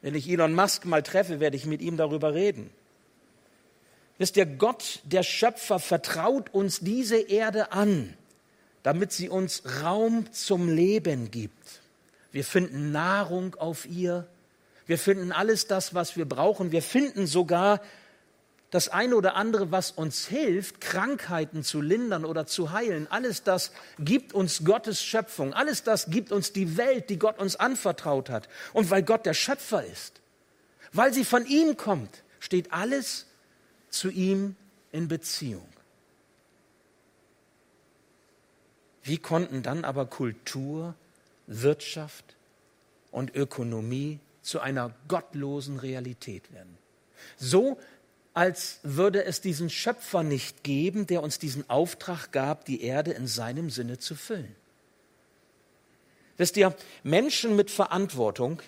Wenn 0.00 0.14
ich 0.14 0.28
Elon 0.28 0.54
Musk 0.54 0.84
mal 0.84 1.02
treffe, 1.02 1.40
werde 1.40 1.56
ich 1.56 1.66
mit 1.66 1.82
ihm 1.82 1.96
darüber 1.96 2.34
reden. 2.34 2.70
Wisst 4.18 4.36
ihr, 4.36 4.46
Gott, 4.46 5.00
der 5.02 5.24
Schöpfer, 5.24 5.80
vertraut 5.80 6.54
uns 6.54 6.78
diese 6.78 7.18
Erde 7.18 7.72
an, 7.72 8.14
damit 8.84 9.10
sie 9.10 9.28
uns 9.28 9.62
Raum 9.82 10.32
zum 10.32 10.68
Leben 10.68 11.32
gibt. 11.32 11.80
Wir 12.30 12.44
finden 12.44 12.92
Nahrung 12.92 13.56
auf 13.56 13.86
ihr, 13.86 14.28
wir 14.88 14.98
finden 14.98 15.32
alles 15.32 15.66
das, 15.66 15.92
was 15.92 16.16
wir 16.16 16.24
brauchen. 16.24 16.72
Wir 16.72 16.82
finden 16.82 17.26
sogar 17.26 17.82
das 18.70 18.88
eine 18.88 19.16
oder 19.16 19.34
andere, 19.34 19.70
was 19.70 19.90
uns 19.90 20.26
hilft, 20.26 20.80
Krankheiten 20.80 21.62
zu 21.62 21.82
lindern 21.82 22.24
oder 22.24 22.46
zu 22.46 22.72
heilen. 22.72 23.06
Alles 23.10 23.42
das 23.42 23.70
gibt 23.98 24.32
uns 24.32 24.64
Gottes 24.64 25.02
Schöpfung. 25.02 25.52
Alles 25.52 25.82
das 25.82 26.06
gibt 26.10 26.32
uns 26.32 26.54
die 26.54 26.78
Welt, 26.78 27.10
die 27.10 27.18
Gott 27.18 27.38
uns 27.38 27.54
anvertraut 27.54 28.30
hat. 28.30 28.48
Und 28.72 28.88
weil 28.90 29.02
Gott 29.02 29.26
der 29.26 29.34
Schöpfer 29.34 29.84
ist, 29.84 30.22
weil 30.94 31.12
sie 31.12 31.26
von 31.26 31.44
ihm 31.44 31.76
kommt, 31.76 32.24
steht 32.40 32.72
alles 32.72 33.26
zu 33.90 34.08
ihm 34.08 34.56
in 34.90 35.06
Beziehung. 35.06 35.68
Wie 39.02 39.18
konnten 39.18 39.62
dann 39.62 39.84
aber 39.84 40.06
Kultur, 40.06 40.94
Wirtschaft 41.46 42.36
und 43.10 43.34
Ökonomie 43.34 44.20
zu 44.48 44.60
einer 44.60 44.94
gottlosen 45.08 45.78
Realität 45.78 46.52
werden. 46.52 46.78
So 47.36 47.78
als 48.34 48.78
würde 48.82 49.24
es 49.24 49.40
diesen 49.40 49.68
Schöpfer 49.68 50.22
nicht 50.22 50.62
geben, 50.62 51.06
der 51.06 51.22
uns 51.22 51.38
diesen 51.38 51.68
Auftrag 51.68 52.30
gab, 52.30 52.64
die 52.64 52.82
Erde 52.82 53.10
in 53.10 53.26
seinem 53.26 53.68
Sinne 53.68 53.98
zu 53.98 54.14
füllen. 54.14 54.54
Wisst 56.36 56.56
ihr, 56.56 56.74
Menschen 57.02 57.56
mit 57.56 57.70
Verantwortung 57.70 58.62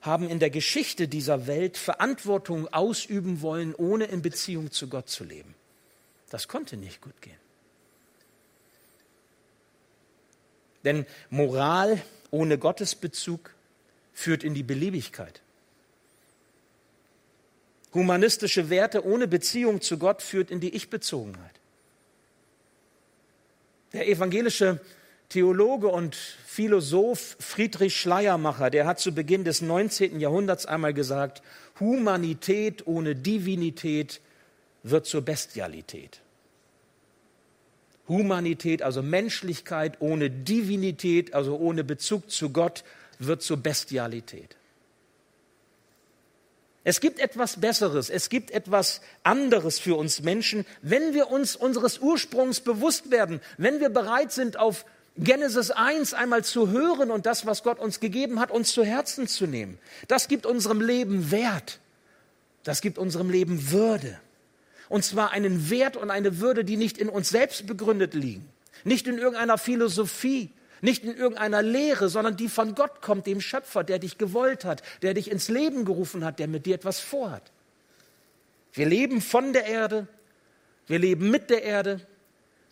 haben 0.00 0.28
in 0.28 0.40
der 0.40 0.50
Geschichte 0.50 1.06
dieser 1.06 1.46
Welt 1.46 1.78
Verantwortung 1.78 2.66
ausüben 2.72 3.40
wollen, 3.40 3.74
ohne 3.76 4.06
in 4.06 4.22
Beziehung 4.22 4.72
zu 4.72 4.88
Gott 4.88 5.08
zu 5.08 5.22
leben. 5.22 5.54
Das 6.28 6.48
konnte 6.48 6.76
nicht 6.76 7.00
gut 7.00 7.22
gehen. 7.22 7.36
Denn 10.84 11.06
Moral 11.30 12.02
ohne 12.32 12.58
Gottesbezug 12.58 13.54
führt 14.12 14.44
in 14.44 14.54
die 14.54 14.62
Beliebigkeit. 14.62 15.40
Humanistische 17.94 18.70
Werte 18.70 19.04
ohne 19.04 19.28
Beziehung 19.28 19.80
zu 19.80 19.98
Gott 19.98 20.22
führt 20.22 20.50
in 20.50 20.60
die 20.60 20.74
Ich-Bezogenheit. 20.74 21.52
Der 23.92 24.08
evangelische 24.08 24.80
Theologe 25.28 25.88
und 25.88 26.14
Philosoph 26.14 27.36
Friedrich 27.38 27.96
Schleiermacher, 27.96 28.70
der 28.70 28.86
hat 28.86 29.00
zu 29.00 29.12
Beginn 29.12 29.44
des 29.44 29.60
19. 29.60 30.20
Jahrhunderts 30.20 30.66
einmal 30.66 30.94
gesagt, 30.94 31.42
Humanität 31.80 32.86
ohne 32.86 33.14
Divinität 33.14 34.20
wird 34.82 35.06
zur 35.06 35.22
Bestialität. 35.22 36.20
Humanität, 38.08 38.82
also 38.82 39.02
Menschlichkeit 39.02 40.00
ohne 40.00 40.28
Divinität, 40.28 41.34
also 41.34 41.56
ohne 41.56 41.84
Bezug 41.84 42.30
zu 42.30 42.50
Gott, 42.50 42.84
wird 43.26 43.42
zur 43.42 43.56
Bestialität. 43.56 44.56
Es 46.84 47.00
gibt 47.00 47.20
etwas 47.20 47.60
Besseres, 47.60 48.10
es 48.10 48.28
gibt 48.28 48.50
etwas 48.50 49.00
anderes 49.22 49.78
für 49.78 49.96
uns 49.96 50.22
Menschen, 50.22 50.66
wenn 50.82 51.14
wir 51.14 51.30
uns 51.30 51.54
unseres 51.54 51.98
Ursprungs 51.98 52.60
bewusst 52.60 53.12
werden, 53.12 53.40
wenn 53.56 53.78
wir 53.78 53.88
bereit 53.88 54.32
sind, 54.32 54.58
auf 54.58 54.84
Genesis 55.16 55.70
1 55.70 56.14
einmal 56.14 56.42
zu 56.42 56.70
hören 56.70 57.10
und 57.10 57.26
das, 57.26 57.46
was 57.46 57.62
Gott 57.62 57.78
uns 57.78 58.00
gegeben 58.00 58.40
hat, 58.40 58.50
uns 58.50 58.72
zu 58.72 58.82
Herzen 58.82 59.28
zu 59.28 59.46
nehmen. 59.46 59.78
Das 60.08 60.26
gibt 60.26 60.46
unserem 60.46 60.80
Leben 60.80 61.30
Wert. 61.30 61.78
Das 62.64 62.80
gibt 62.80 62.98
unserem 62.98 63.30
Leben 63.30 63.70
Würde. 63.70 64.18
Und 64.88 65.04
zwar 65.04 65.30
einen 65.30 65.70
Wert 65.70 65.96
und 65.96 66.10
eine 66.10 66.40
Würde, 66.40 66.64
die 66.64 66.76
nicht 66.76 66.98
in 66.98 67.08
uns 67.08 67.28
selbst 67.28 67.66
begründet 67.66 68.14
liegen, 68.14 68.48
nicht 68.84 69.06
in 69.06 69.18
irgendeiner 69.18 69.58
Philosophie, 69.58 70.50
nicht 70.82 71.04
in 71.04 71.16
irgendeiner 71.16 71.62
Lehre, 71.62 72.08
sondern 72.08 72.36
die 72.36 72.48
von 72.48 72.74
Gott 72.74 73.00
kommt, 73.00 73.26
dem 73.26 73.40
Schöpfer, 73.40 73.84
der 73.84 73.98
dich 73.98 74.18
gewollt 74.18 74.64
hat, 74.64 74.82
der 75.00 75.14
dich 75.14 75.30
ins 75.30 75.48
Leben 75.48 75.84
gerufen 75.84 76.24
hat, 76.24 76.38
der 76.38 76.48
mit 76.48 76.66
dir 76.66 76.74
etwas 76.74 77.00
vorhat. 77.00 77.50
Wir 78.72 78.86
leben 78.86 79.20
von 79.20 79.52
der 79.52 79.66
Erde, 79.66 80.08
wir 80.88 80.98
leben 80.98 81.30
mit 81.30 81.50
der 81.50 81.62
Erde, 81.62 82.00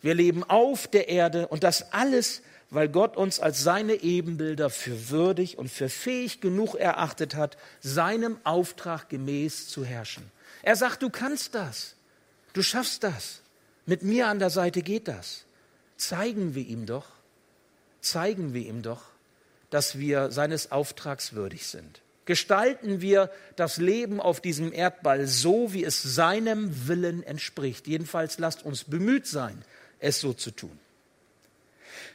wir 0.01 0.13
leben 0.13 0.43
auf 0.43 0.87
der 0.87 1.07
Erde 1.07 1.47
und 1.47 1.63
das 1.63 1.93
alles, 1.93 2.41
weil 2.69 2.89
Gott 2.89 3.15
uns 3.15 3.39
als 3.39 3.63
seine 3.63 3.95
Ebenbilder 3.95 4.69
für 4.69 5.09
würdig 5.09 5.57
und 5.57 5.69
für 5.69 5.89
fähig 5.89 6.41
genug 6.41 6.75
erachtet 6.75 7.35
hat, 7.35 7.57
seinem 7.81 8.37
Auftrag 8.43 9.09
gemäß 9.09 9.67
zu 9.67 9.85
herrschen. 9.85 10.23
Er 10.63 10.75
sagt, 10.75 11.01
du 11.01 11.09
kannst 11.09 11.55
das, 11.55 11.95
du 12.53 12.61
schaffst 12.61 13.03
das, 13.03 13.41
mit 13.85 14.03
mir 14.03 14.27
an 14.27 14.39
der 14.39 14.49
Seite 14.49 14.81
geht 14.81 15.07
das. 15.07 15.45
Zeigen 15.97 16.55
wir 16.55 16.65
ihm 16.65 16.85
doch, 16.85 17.05
zeigen 18.01 18.53
wir 18.53 18.61
ihm 18.61 18.81
doch, 18.81 19.03
dass 19.69 19.97
wir 19.97 20.31
seines 20.31 20.71
Auftrags 20.71 21.33
würdig 21.33 21.67
sind. 21.67 22.01
Gestalten 22.25 23.01
wir 23.01 23.31
das 23.55 23.77
Leben 23.77 24.19
auf 24.19 24.41
diesem 24.41 24.71
Erdball 24.71 25.27
so, 25.27 25.73
wie 25.73 25.83
es 25.83 26.01
seinem 26.03 26.87
Willen 26.87 27.23
entspricht. 27.23 27.87
Jedenfalls 27.87 28.37
lasst 28.37 28.63
uns 28.63 28.83
bemüht 28.83 29.27
sein, 29.27 29.63
es 29.99 30.19
so 30.19 30.33
zu 30.33 30.51
tun. 30.51 30.77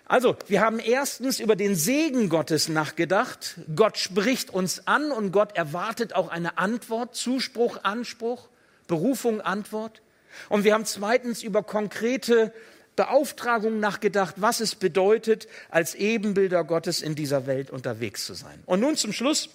Also, 0.09 0.37
wir 0.47 0.61
haben 0.61 0.79
erstens 0.79 1.41
über 1.41 1.57
den 1.57 1.75
Segen 1.75 2.29
Gottes 2.29 2.69
nachgedacht. 2.69 3.57
Gott 3.75 3.99
spricht 3.99 4.51
uns 4.51 4.87
an 4.87 5.11
und 5.11 5.33
Gott 5.33 5.57
erwartet 5.57 6.15
auch 6.15 6.29
eine 6.29 6.59
Antwort, 6.59 7.17
Zuspruch, 7.17 7.81
Anspruch, 7.83 8.49
Berufung, 8.87 9.41
Antwort. 9.41 10.03
Und 10.49 10.63
wir 10.63 10.75
haben 10.75 10.85
zweitens 10.85 11.43
über 11.43 11.65
konkrete 11.65 12.53
Beauftragung 12.97 13.79
nachgedacht, 13.79 14.37
was 14.39 14.61
es 14.61 14.75
bedeutet, 14.75 15.47
als 15.71 15.95
Ebenbilder 15.95 16.65
Gottes 16.65 17.03
in 17.03 17.15
dieser 17.15 17.47
Welt 17.47 17.71
unterwegs 17.71 18.25
zu 18.25 18.35
sein. 18.35 18.63
Und 18.67 18.81
nun 18.81 18.97
zum 18.97 19.13
Schluss 19.13 19.51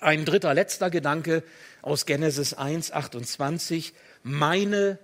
ein 0.00 0.24
dritter, 0.24 0.54
letzter 0.54 0.90
Gedanke 0.90 1.42
aus 1.82 2.06
Genesis 2.06 2.54
1, 2.54 2.92
28. 2.92 3.94
Meine 4.22 4.98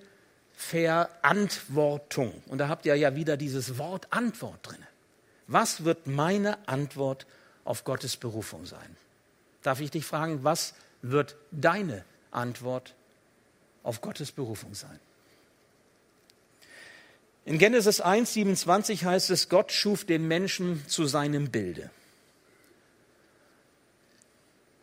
Verantwortung. 0.55 2.33
Und 2.47 2.59
da 2.59 2.69
habt 2.69 2.87
ihr 2.87 2.95
ja 2.95 3.17
wieder 3.17 3.37
dieses 3.37 3.79
Wort 3.79 4.07
Antwort 4.11 4.61
drin. 4.63 4.85
Was 5.47 5.85
wird 5.85 6.07
meine 6.07 6.69
Antwort 6.69 7.27
auf 7.65 7.85
Gottes 7.85 8.17
Berufung 8.17 8.67
sein? 8.67 8.97
Darf 9.63 9.81
ich 9.81 9.91
dich 9.91 10.05
fragen, 10.05 10.45
was 10.45 10.75
wird 11.03 11.37
deine 11.51 12.05
Antwort 12.31 12.95
auf 13.83 14.01
Gottes 14.01 14.33
Berufung 14.33 14.75
sein? 14.75 14.99
In 17.45 17.59
Genesis 17.59 18.01
1, 18.01 18.33
27 18.33 19.05
heißt 19.05 19.31
es, 19.31 19.49
Gott 19.49 19.71
schuf 19.71 20.05
den 20.05 20.27
Menschen 20.27 20.87
zu 20.89 21.07
seinem 21.07 21.51
Bilde. 21.51 21.91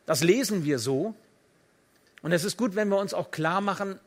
Das 0.06 0.22
lesen 0.22 0.64
wir 0.64 0.78
so. 0.78 1.16
Und 2.22 2.34
es 2.34 2.44
ist 2.44 2.58
gut, 2.58 2.76
wenn 2.76 2.90
wir 2.90 3.00
uns 3.00 3.14
auch 3.14 3.32
klar 3.32 3.62
machen, 3.62 4.00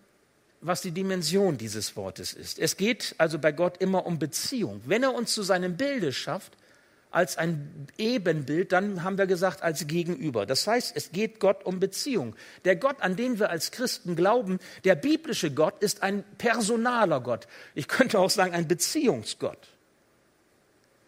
was 0.60 0.80
die 0.82 0.92
Dimension 0.92 1.58
dieses 1.58 1.96
Wortes 1.96 2.32
ist. 2.32 2.58
Es 2.58 2.76
geht 2.76 3.14
also 3.18 3.38
bei 3.38 3.52
Gott 3.52 3.78
immer 3.78 4.06
um 4.06 4.18
Beziehung. 4.18 4.80
Wenn 4.86 5.02
er 5.02 5.14
uns 5.14 5.34
zu 5.34 5.42
seinem 5.42 5.76
Bilde 5.76 6.12
schafft, 6.12 6.52
als 7.14 7.38
ein 7.38 7.86
Ebenbild, 7.96 8.72
dann 8.72 9.04
haben 9.04 9.18
wir 9.18 9.26
gesagt, 9.26 9.62
als 9.62 9.86
Gegenüber. 9.86 10.46
Das 10.46 10.66
heißt, 10.66 10.96
es 10.96 11.12
geht 11.12 11.38
Gott 11.38 11.64
um 11.64 11.78
Beziehung. 11.78 12.34
Der 12.64 12.76
Gott, 12.76 12.96
an 13.00 13.16
den 13.16 13.38
wir 13.38 13.50
als 13.50 13.70
Christen 13.70 14.16
glauben, 14.16 14.58
der 14.84 14.96
biblische 14.96 15.52
Gott, 15.52 15.80
ist 15.82 16.02
ein 16.02 16.24
personaler 16.38 17.20
Gott. 17.20 17.46
Ich 17.74 17.88
könnte 17.88 18.18
auch 18.18 18.30
sagen, 18.30 18.52
ein 18.52 18.66
Beziehungsgott. 18.66 19.68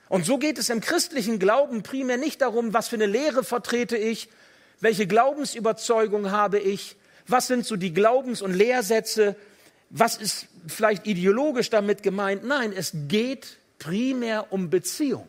Und 0.09 0.25
so 0.25 0.38
geht 0.38 0.59
es 0.59 0.71
im 0.71 0.81
christlichen 0.81 1.38
Glauben 1.40 1.83
primär 1.83 2.16
nicht 2.16 2.40
darum, 2.40 2.73
was 2.73 2.88
für 2.88 2.97
eine 2.97 3.07
Lehre 3.07 3.42
vertrete 3.42 3.97
ich, 3.97 4.29
welche 4.81 5.07
Glaubensüberzeugung 5.07 6.31
habe 6.31 6.61
ich, 6.61 6.97
was 7.27 7.49
sind 7.49 7.66
so 7.66 7.75
die 7.75 7.92
Glaubens- 7.92 8.42
und 8.42 8.55
Lehrsätze, 8.55 9.35
was 9.90 10.16
ist 10.16 10.47
vielleicht 10.69 11.07
ideologisch 11.07 11.71
damit 11.71 12.03
gemeint. 12.05 12.45
Nein, 12.45 12.73
es 12.73 12.92
geht 13.09 13.59
primär 13.79 14.53
um 14.53 14.71
Beziehung. 14.71 15.27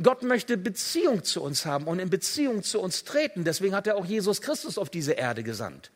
Gott 0.00 0.22
möchte 0.22 0.56
Beziehung 0.56 1.24
zu 1.24 1.42
uns 1.42 1.66
haben 1.66 1.86
und 1.86 1.98
in 1.98 2.08
Beziehung 2.08 2.62
zu 2.62 2.80
uns 2.80 3.04
treten. 3.04 3.44
Deswegen 3.44 3.74
hat 3.74 3.86
er 3.86 3.96
auch 3.96 4.04
Jesus 4.04 4.40
Christus 4.40 4.78
auf 4.78 4.90
diese 4.90 5.12
Erde 5.12 5.42
gesandt. 5.42 5.90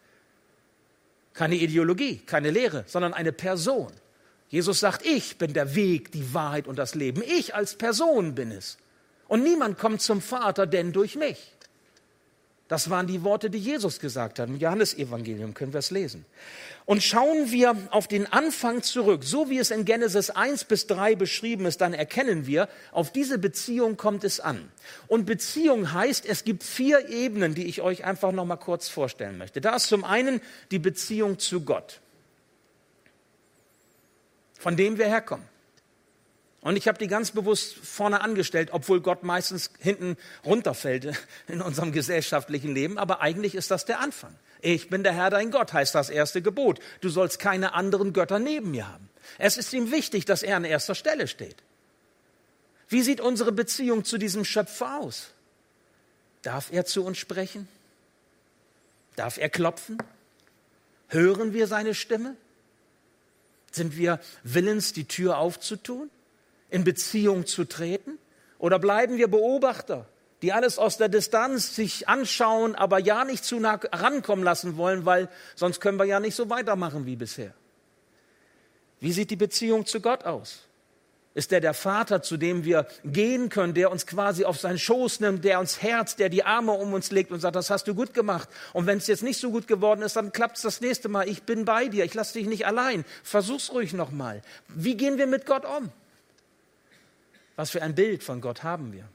Keine 1.35 1.55
Ideologie, 1.55 2.19
keine 2.19 2.51
Lehre, 2.51 2.85
sondern 2.87 3.15
eine 3.15 3.33
Person. 3.33 3.93
Jesus 4.49 4.81
sagt, 4.81 5.07
ich 5.07 5.39
bin 5.39 5.55
der 5.55 5.75
Weg, 5.75 6.13
die 6.13 6.35
Wahrheit 6.35 6.67
und 6.67 6.79
das 6.79 6.95
Leben. 6.95 7.23
Ich 7.25 7.55
als 7.55 7.75
Person 7.77 8.35
bin 8.35 8.51
es. 8.51 8.77
Und 9.29 9.43
niemand 9.43 9.79
kommt 9.79 10.03
zum 10.03 10.21
Vater, 10.21 10.67
denn 10.67 10.93
durch 10.93 11.17
mich. 11.17 11.53
Das 12.73 12.89
waren 12.89 13.07
die 13.07 13.23
Worte, 13.23 13.51
die 13.51 13.59
Jesus 13.59 14.01
gesagt 14.01 14.39
hat. 14.39 14.49
Im 14.49 14.57
Johannesevangelium 14.57 15.53
können 15.53 15.75
wir 15.75 15.81
es 15.81 15.91
lesen. 15.91 16.25
Und 16.87 17.03
schauen 17.03 17.51
wir 17.51 17.77
auf 17.91 18.09
den 18.09 18.33
Anfang 18.33 18.83
zurück, 18.83 19.25
so 19.25 19.51
wie 19.51 19.59
es 19.59 19.71
in 19.71 19.85
Genesis 19.85 20.31
1 20.31 20.65
bis 20.65 20.87
3 20.87 21.15
beschrieben 21.15 21.67
ist, 21.67 21.83
dann 21.83 21.93
erkennen 21.93 22.47
wir, 22.47 22.71
auf 22.91 23.13
diese 23.13 23.37
Beziehung 23.37 23.99
kommt 23.99 24.25
es 24.25 24.41
an. 24.41 24.73
Und 25.07 25.27
Beziehung 25.27 25.93
heißt, 25.93 26.25
es 26.25 26.45
gibt 26.45 26.63
vier 26.63 27.11
Ebenen, 27.11 27.55
die 27.55 27.67
ich 27.67 27.83
euch 27.83 28.05
einfach 28.05 28.33
noch 28.33 28.47
mal 28.47 28.57
kurz 28.57 28.89
vorstellen 28.89 29.37
möchte. 29.37 29.61
Da 29.61 29.77
ist 29.77 29.89
zum 29.89 30.03
einen 30.03 30.41
die 30.71 30.79
Beziehung 30.79 31.39
zu 31.39 31.61
Gott, 31.67 32.01
von 34.59 34.79
dem 34.79 34.97
wir 34.97 35.09
herkommen. 35.09 35.52
Und 36.63 36.77
ich 36.77 36.87
habe 36.87 36.97
die 36.97 37.09
ganz 37.09 37.33
bewusst 37.33 37.75
vorne 37.75 38.21
angestellt, 38.21 38.69
obwohl 38.71 39.01
Gott 39.01 39.25
meistens 39.25 39.71
hinten 39.81 40.17
runterfällt 40.45 41.13
in 41.49 41.61
unserem 41.61 41.91
gesellschaftlichen 41.91 42.73
Leben. 42.73 42.99
Aber 42.99 43.21
eigentlich 43.21 43.57
ist 43.57 43.71
das 43.73 43.85
der 43.85 43.99
Anfang. 43.99 44.35
Ich 44.61 44.89
bin 44.89 45.03
der 45.03 45.13
Herr 45.13 45.29
dein 45.29 45.51
Gott, 45.51 45.73
heißt 45.73 45.95
das 45.95 46.09
erste 46.09 46.41
Gebot. 46.41 46.79
Du 47.01 47.09
sollst 47.09 47.41
keine 47.41 47.75
anderen 47.75 48.13
Götter 48.13 48.39
neben 48.39 48.71
mir 48.71 48.89
haben. 48.89 49.09
Es 49.39 49.57
ist 49.57 49.73
ihm 49.73 49.91
wichtig, 49.91 50.25
dass 50.25 50.45
er 50.45 50.57
an 50.57 50.65
erster 50.65 50.95
Stelle 50.95 51.27
steht. 51.27 51.57
Wie 52.89 53.03
sieht 53.03 53.21
unsere 53.21 53.51
Beziehung 53.51 54.05
zu 54.05 54.17
diesem 54.17 54.45
Schöpfer 54.45 55.01
aus? 55.01 55.31
Darf 56.43 56.73
er 56.73 56.85
zu 56.85 57.05
uns 57.05 57.19
sprechen? 57.19 57.67
Darf 59.17 59.37
er 59.37 59.49
klopfen? 59.49 59.99
Hören 61.09 61.55
wir 61.55 61.67
seine 61.67 61.95
Stimme? 61.95 62.37
Sind 63.73 63.97
wir 63.97 64.21
willens, 64.45 64.93
die 64.93 65.07
Tür 65.07 65.39
aufzutun? 65.39 66.09
In 66.73 66.85
Beziehung 66.85 67.47
zu 67.47 67.65
treten? 67.65 68.19
Oder 68.59 68.79
bleiben 68.79 69.19
wir 69.19 69.29
Beobachter, 69.29 70.07
die 70.41 70.53
alles 70.53 70.79
aus 70.79 70.97
der 70.97 71.09
Distanz 71.09 71.77
sich 71.77 72.09
anschauen, 72.09 72.75
aber 72.75 72.99
ja 72.99 73.25
nicht 73.25 73.45
zu 73.45 73.61
nah 73.61 73.79
rankommen 73.93 74.45
lassen 74.45 74.77
wollen, 74.77 75.05
weil 75.05 75.29
sonst 75.55 75.81
können 75.81 75.99
wir 75.99 76.05
ja 76.05 76.19
nicht 76.19 76.35
so 76.35 76.49
weitermachen 76.51 77.07
wie 77.07 77.17
bisher? 77.17 77.55
Wie 79.01 79.13
sieht 79.13 79.31
die 79.31 79.37
Beziehung 79.37 79.85
zu 79.85 80.01
Gott 80.01 80.25
aus? 80.25 80.61
Ist 81.35 81.53
er 81.53 81.61
der 81.61 81.73
Vater, 81.75 82.23
zu 82.23 82.37
dem 82.37 82.65
wir 82.65 82.87
gehen 83.05 83.49
können, 83.49 83.73
der 83.73 83.91
uns 83.91 84.07
quasi 84.07 84.45
auf 84.45 84.59
seinen 84.59 84.79
Schoß 84.79 85.21
nimmt, 85.21 85.45
der 85.45 85.61
uns 85.61 85.83
herzt, 85.83 86.19
der 86.19 86.29
die 86.29 86.45
Arme 86.45 86.73
um 86.73 86.93
uns 86.93 87.11
legt 87.11 87.33
und 87.33 87.41
sagt, 87.41 87.57
das 87.57 87.71
hast 87.71 87.89
du 87.89 87.95
gut 87.95 88.13
gemacht. 88.13 88.49
Und 88.75 88.87
wenn 88.87 88.99
es 88.99 89.07
jetzt 89.07 89.23
nicht 89.23 89.41
so 89.41 89.51
gut 89.51 89.67
geworden 89.67 90.03
ist, 90.03 90.17
dann 90.17 90.31
klappt 90.31 90.57
es 90.57 90.63
das 90.63 90.81
nächste 90.83 91.09
Mal. 91.09 91.29
Ich 91.29 91.45
bin 91.45 91.65
bei 91.65 91.89
dir, 91.89 92.05
ich 92.05 92.13
lasse 92.13 92.35
dich 92.35 92.47
nicht 92.47 92.67
allein. 92.67 93.05
Versuch's 93.23 93.73
ruhig 93.73 93.93
nochmal. 93.95 94.43
Wie 94.69 94.97
gehen 94.97 95.17
wir 95.17 95.27
mit 95.27 95.47
Gott 95.47 95.65
um? 95.65 95.91
Was 97.63 97.71
für 97.71 97.81
ein 97.81 97.95
Bild 97.95 98.25
von 98.25 98.41
Gott 98.41 98.65
haben 98.65 98.93
wir? 98.93 99.09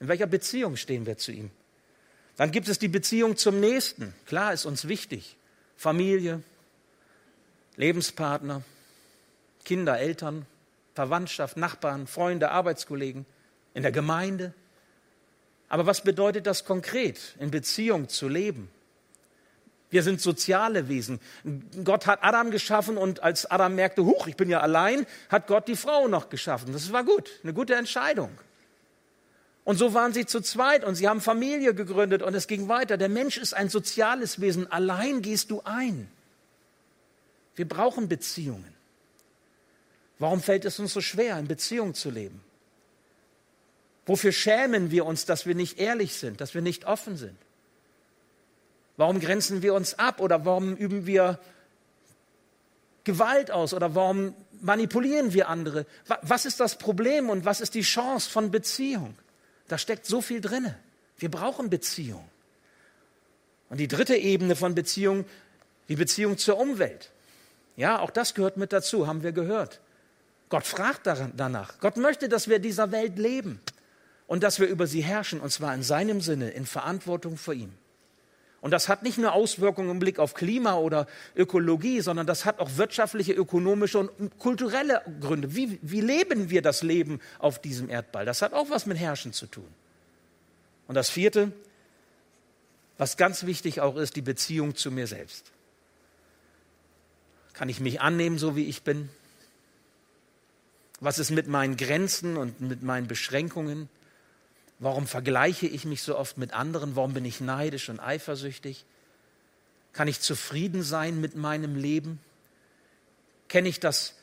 In 0.00 0.08
welcher 0.08 0.26
Beziehung 0.26 0.76
stehen 0.76 1.06
wir 1.06 1.16
zu 1.16 1.32
ihm? 1.32 1.50
Dann 2.36 2.50
gibt 2.50 2.68
es 2.68 2.78
die 2.78 2.88
Beziehung 2.88 3.38
zum 3.38 3.58
Nächsten. 3.58 4.12
Klar 4.26 4.52
ist 4.52 4.66
uns 4.66 4.86
wichtig. 4.86 5.38
Familie, 5.74 6.42
Lebenspartner, 7.76 8.60
Kinder, 9.64 9.98
Eltern, 9.98 10.44
Verwandtschaft, 10.94 11.56
Nachbarn, 11.56 12.06
Freunde, 12.06 12.50
Arbeitskollegen, 12.50 13.24
in 13.72 13.82
der 13.82 13.92
Gemeinde. 13.92 14.52
Aber 15.70 15.86
was 15.86 16.02
bedeutet 16.02 16.46
das 16.46 16.66
konkret, 16.66 17.34
in 17.38 17.50
Beziehung 17.50 18.10
zu 18.10 18.28
leben? 18.28 18.68
Wir 19.92 20.02
sind 20.02 20.22
soziale 20.22 20.88
Wesen. 20.88 21.20
Gott 21.84 22.06
hat 22.06 22.24
Adam 22.24 22.50
geschaffen 22.50 22.96
und 22.96 23.22
als 23.22 23.44
Adam 23.50 23.74
merkte, 23.74 24.06
huch, 24.06 24.26
ich 24.26 24.36
bin 24.36 24.48
ja 24.48 24.60
allein, 24.60 25.04
hat 25.28 25.46
Gott 25.46 25.68
die 25.68 25.76
Frau 25.76 26.08
noch 26.08 26.30
geschaffen. 26.30 26.72
Das 26.72 26.90
war 26.94 27.04
gut, 27.04 27.28
eine 27.42 27.52
gute 27.52 27.74
Entscheidung. 27.74 28.30
Und 29.64 29.76
so 29.76 29.92
waren 29.92 30.14
sie 30.14 30.24
zu 30.24 30.40
zweit 30.40 30.82
und 30.82 30.94
sie 30.94 31.08
haben 31.08 31.20
Familie 31.20 31.74
gegründet 31.74 32.22
und 32.22 32.34
es 32.34 32.46
ging 32.46 32.68
weiter. 32.68 32.96
Der 32.96 33.10
Mensch 33.10 33.36
ist 33.36 33.52
ein 33.52 33.68
soziales 33.68 34.40
Wesen. 34.40 34.72
Allein 34.72 35.20
gehst 35.20 35.50
du 35.50 35.60
ein. 35.62 36.08
Wir 37.54 37.68
brauchen 37.68 38.08
Beziehungen. 38.08 38.72
Warum 40.18 40.40
fällt 40.40 40.64
es 40.64 40.78
uns 40.78 40.94
so 40.94 41.02
schwer, 41.02 41.38
in 41.38 41.48
Beziehung 41.48 41.92
zu 41.92 42.08
leben? 42.08 42.40
Wofür 44.06 44.32
schämen 44.32 44.90
wir 44.90 45.04
uns, 45.04 45.26
dass 45.26 45.44
wir 45.44 45.54
nicht 45.54 45.78
ehrlich 45.78 46.14
sind, 46.14 46.40
dass 46.40 46.54
wir 46.54 46.62
nicht 46.62 46.86
offen 46.86 47.18
sind? 47.18 47.36
Warum 48.96 49.20
grenzen 49.20 49.62
wir 49.62 49.74
uns 49.74 49.98
ab 49.98 50.20
oder 50.20 50.44
warum 50.44 50.76
üben 50.76 51.06
wir 51.06 51.38
Gewalt 53.04 53.50
aus 53.50 53.74
oder 53.74 53.94
warum 53.94 54.34
manipulieren 54.60 55.32
wir 55.32 55.48
andere? 55.48 55.86
Was 56.22 56.44
ist 56.44 56.60
das 56.60 56.76
Problem 56.76 57.30
und 57.30 57.44
was 57.44 57.60
ist 57.60 57.74
die 57.74 57.82
Chance 57.82 58.30
von 58.30 58.50
Beziehung? 58.50 59.16
Da 59.68 59.78
steckt 59.78 60.06
so 60.06 60.20
viel 60.20 60.40
drinne. 60.40 60.78
Wir 61.16 61.30
brauchen 61.30 61.70
Beziehung. 61.70 62.28
Und 63.70 63.78
die 63.78 63.88
dritte 63.88 64.16
Ebene 64.16 64.54
von 64.54 64.74
Beziehung, 64.74 65.24
die 65.88 65.96
Beziehung 65.96 66.36
zur 66.36 66.58
Umwelt. 66.58 67.10
Ja, 67.76 68.00
auch 68.00 68.10
das 68.10 68.34
gehört 68.34 68.58
mit 68.58 68.72
dazu, 68.72 69.06
haben 69.06 69.22
wir 69.22 69.32
gehört. 69.32 69.80
Gott 70.50 70.66
fragt 70.66 71.06
danach. 71.06 71.78
Gott 71.80 71.96
möchte, 71.96 72.28
dass 72.28 72.48
wir 72.48 72.58
dieser 72.58 72.92
Welt 72.92 73.18
leben 73.18 73.60
und 74.26 74.42
dass 74.42 74.60
wir 74.60 74.66
über 74.66 74.86
sie 74.86 75.02
herrschen, 75.02 75.40
und 75.40 75.50
zwar 75.50 75.74
in 75.74 75.82
seinem 75.82 76.20
Sinne, 76.20 76.50
in 76.50 76.66
Verantwortung 76.66 77.38
vor 77.38 77.54
ihm. 77.54 77.72
Und 78.62 78.70
das 78.70 78.88
hat 78.88 79.02
nicht 79.02 79.18
nur 79.18 79.32
Auswirkungen 79.32 79.90
im 79.90 79.98
Blick 79.98 80.20
auf 80.20 80.34
Klima 80.34 80.76
oder 80.76 81.08
Ökologie, 81.36 82.00
sondern 82.00 82.28
das 82.28 82.44
hat 82.44 82.60
auch 82.60 82.70
wirtschaftliche, 82.76 83.32
ökonomische 83.32 83.98
und 83.98 84.38
kulturelle 84.38 85.02
Gründe. 85.20 85.56
Wie, 85.56 85.80
wie 85.82 86.00
leben 86.00 86.48
wir 86.48 86.62
das 86.62 86.84
Leben 86.84 87.20
auf 87.40 87.60
diesem 87.60 87.90
Erdball? 87.90 88.24
Das 88.24 88.40
hat 88.40 88.54
auch 88.54 88.70
was 88.70 88.86
mit 88.86 88.98
Herrschen 88.98 89.32
zu 89.32 89.46
tun. 89.46 89.66
Und 90.86 90.94
das 90.94 91.10
vierte, 91.10 91.50
was 92.98 93.16
ganz 93.16 93.46
wichtig 93.46 93.80
auch 93.80 93.96
ist, 93.96 94.14
die 94.14 94.22
Beziehung 94.22 94.76
zu 94.76 94.92
mir 94.92 95.08
selbst. 95.08 95.50
Kann 97.54 97.68
ich 97.68 97.80
mich 97.80 98.00
annehmen, 98.00 98.38
so 98.38 98.54
wie 98.54 98.66
ich 98.66 98.84
bin? 98.84 99.08
Was 101.00 101.18
ist 101.18 101.32
mit 101.32 101.48
meinen 101.48 101.76
Grenzen 101.76 102.36
und 102.36 102.60
mit 102.60 102.84
meinen 102.84 103.08
Beschränkungen? 103.08 103.88
Warum 104.82 105.06
vergleiche 105.06 105.68
ich 105.68 105.84
mich 105.84 106.02
so 106.02 106.18
oft 106.18 106.38
mit 106.38 106.52
anderen? 106.54 106.96
Warum 106.96 107.14
bin 107.14 107.24
ich 107.24 107.40
neidisch 107.40 107.88
und 107.88 108.00
eifersüchtig? 108.00 108.84
Kann 109.92 110.08
ich 110.08 110.18
zufrieden 110.18 110.82
sein 110.82 111.20
mit 111.20 111.36
meinem 111.36 111.76
Leben? 111.76 112.18
Kenne 113.46 113.68
ich 113.68 113.78
das, 113.78 114.16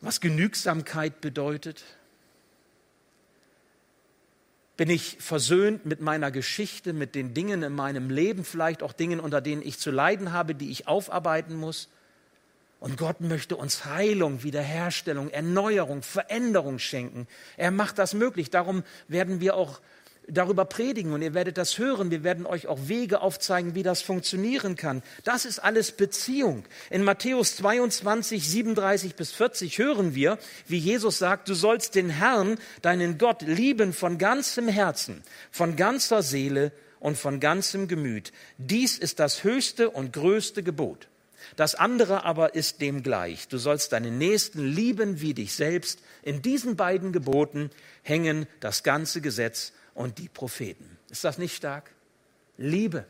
was 0.00 0.22
Genügsamkeit 0.22 1.20
bedeutet? 1.20 1.84
Bin 4.78 4.88
ich 4.88 5.18
versöhnt 5.20 5.84
mit 5.84 6.00
meiner 6.00 6.30
Geschichte, 6.30 6.94
mit 6.94 7.14
den 7.14 7.34
Dingen 7.34 7.62
in 7.62 7.74
meinem 7.74 8.08
Leben, 8.08 8.46
vielleicht 8.46 8.82
auch 8.82 8.94
Dingen, 8.94 9.20
unter 9.20 9.42
denen 9.42 9.60
ich 9.60 9.78
zu 9.78 9.90
leiden 9.90 10.32
habe, 10.32 10.54
die 10.54 10.70
ich 10.70 10.88
aufarbeiten 10.88 11.56
muss? 11.56 11.90
Und 12.80 12.98
Gott 12.98 13.20
möchte 13.20 13.56
uns 13.56 13.84
Heilung, 13.86 14.42
Wiederherstellung, 14.42 15.30
Erneuerung, 15.30 16.02
Veränderung 16.02 16.78
schenken. 16.78 17.26
Er 17.56 17.70
macht 17.70 17.98
das 17.98 18.14
möglich. 18.14 18.50
Darum 18.50 18.82
werden 19.08 19.40
wir 19.40 19.56
auch 19.56 19.80
darüber 20.28 20.64
predigen 20.64 21.12
und 21.12 21.22
ihr 21.22 21.34
werdet 21.34 21.58
das 21.58 21.78
hören. 21.78 22.10
Wir 22.10 22.24
werden 22.24 22.46
euch 22.46 22.66
auch 22.66 22.88
Wege 22.88 23.20
aufzeigen, 23.20 23.74
wie 23.74 23.82
das 23.82 24.02
funktionieren 24.02 24.76
kann. 24.76 25.02
Das 25.24 25.44
ist 25.44 25.58
alles 25.58 25.92
Beziehung. 25.92 26.64
In 26.90 27.04
Matthäus 27.04 27.56
22, 27.56 28.48
37 28.48 29.14
bis 29.14 29.32
40 29.32 29.78
hören 29.78 30.14
wir, 30.14 30.38
wie 30.66 30.78
Jesus 30.78 31.18
sagt, 31.18 31.48
du 31.48 31.54
sollst 31.54 31.94
den 31.94 32.10
Herrn, 32.10 32.58
deinen 32.82 33.18
Gott, 33.18 33.42
lieben 33.42 33.92
von 33.92 34.18
ganzem 34.18 34.68
Herzen, 34.68 35.22
von 35.50 35.76
ganzer 35.76 36.22
Seele 36.22 36.72
und 37.00 37.18
von 37.18 37.40
ganzem 37.40 37.88
Gemüt. 37.88 38.32
Dies 38.58 38.98
ist 38.98 39.20
das 39.20 39.44
höchste 39.44 39.90
und 39.90 40.12
größte 40.12 40.62
Gebot. 40.62 41.08
Das 41.56 41.74
andere 41.74 42.24
aber 42.24 42.54
ist 42.54 42.80
dem 42.80 43.02
gleich. 43.02 43.48
Du 43.48 43.58
sollst 43.58 43.92
deinen 43.92 44.18
Nächsten 44.18 44.64
lieben 44.64 45.20
wie 45.20 45.34
dich 45.34 45.54
selbst. 45.54 46.00
In 46.22 46.42
diesen 46.42 46.76
beiden 46.76 47.12
Geboten 47.12 47.70
hängen 48.02 48.46
das 48.60 48.82
ganze 48.82 49.20
Gesetz 49.20 49.72
und 49.94 50.18
die 50.18 50.28
Propheten. 50.28 50.98
Ist 51.10 51.24
das 51.24 51.38
nicht 51.38 51.54
stark? 51.54 51.90
Liebe, 52.56 53.06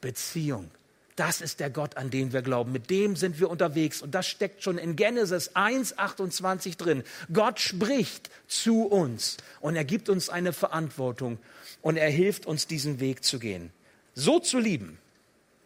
Beziehung. 0.00 0.70
Das 1.16 1.40
ist 1.40 1.60
der 1.60 1.70
Gott, 1.70 1.96
an 1.96 2.10
den 2.10 2.34
wir 2.34 2.42
glauben. 2.42 2.72
Mit 2.72 2.90
dem 2.90 3.16
sind 3.16 3.40
wir 3.40 3.48
unterwegs. 3.48 4.02
Und 4.02 4.14
das 4.14 4.26
steckt 4.26 4.62
schon 4.62 4.76
in 4.76 4.96
Genesis 4.96 5.56
1,28 5.56 6.76
drin. 6.76 7.04
Gott 7.32 7.58
spricht 7.58 8.30
zu 8.46 8.82
uns 8.82 9.38
und 9.60 9.76
er 9.76 9.84
gibt 9.84 10.10
uns 10.10 10.28
eine 10.28 10.52
Verantwortung 10.52 11.38
und 11.80 11.96
er 11.96 12.10
hilft 12.10 12.44
uns, 12.44 12.66
diesen 12.66 13.00
Weg 13.00 13.24
zu 13.24 13.38
gehen. 13.38 13.70
So 14.14 14.40
zu 14.40 14.58
lieben, 14.58 14.98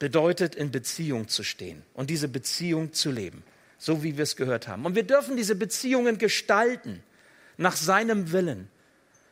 bedeutet, 0.01 0.57
in 0.57 0.73
Beziehung 0.73 1.29
zu 1.29 1.45
stehen 1.45 1.85
und 1.95 2.11
diese 2.11 2.27
Beziehung 2.27 2.93
zu 2.93 3.13
leben, 3.13 3.45
so 3.79 4.03
wie 4.03 4.17
wir 4.17 4.25
es 4.25 4.35
gehört 4.35 4.67
haben. 4.67 4.85
Und 4.85 4.97
wir 4.97 5.05
dürfen 5.05 5.37
diese 5.37 5.55
Beziehungen 5.55 6.19
gestalten 6.19 7.05
nach 7.57 7.77
seinem 7.77 8.33
Willen. 8.33 8.69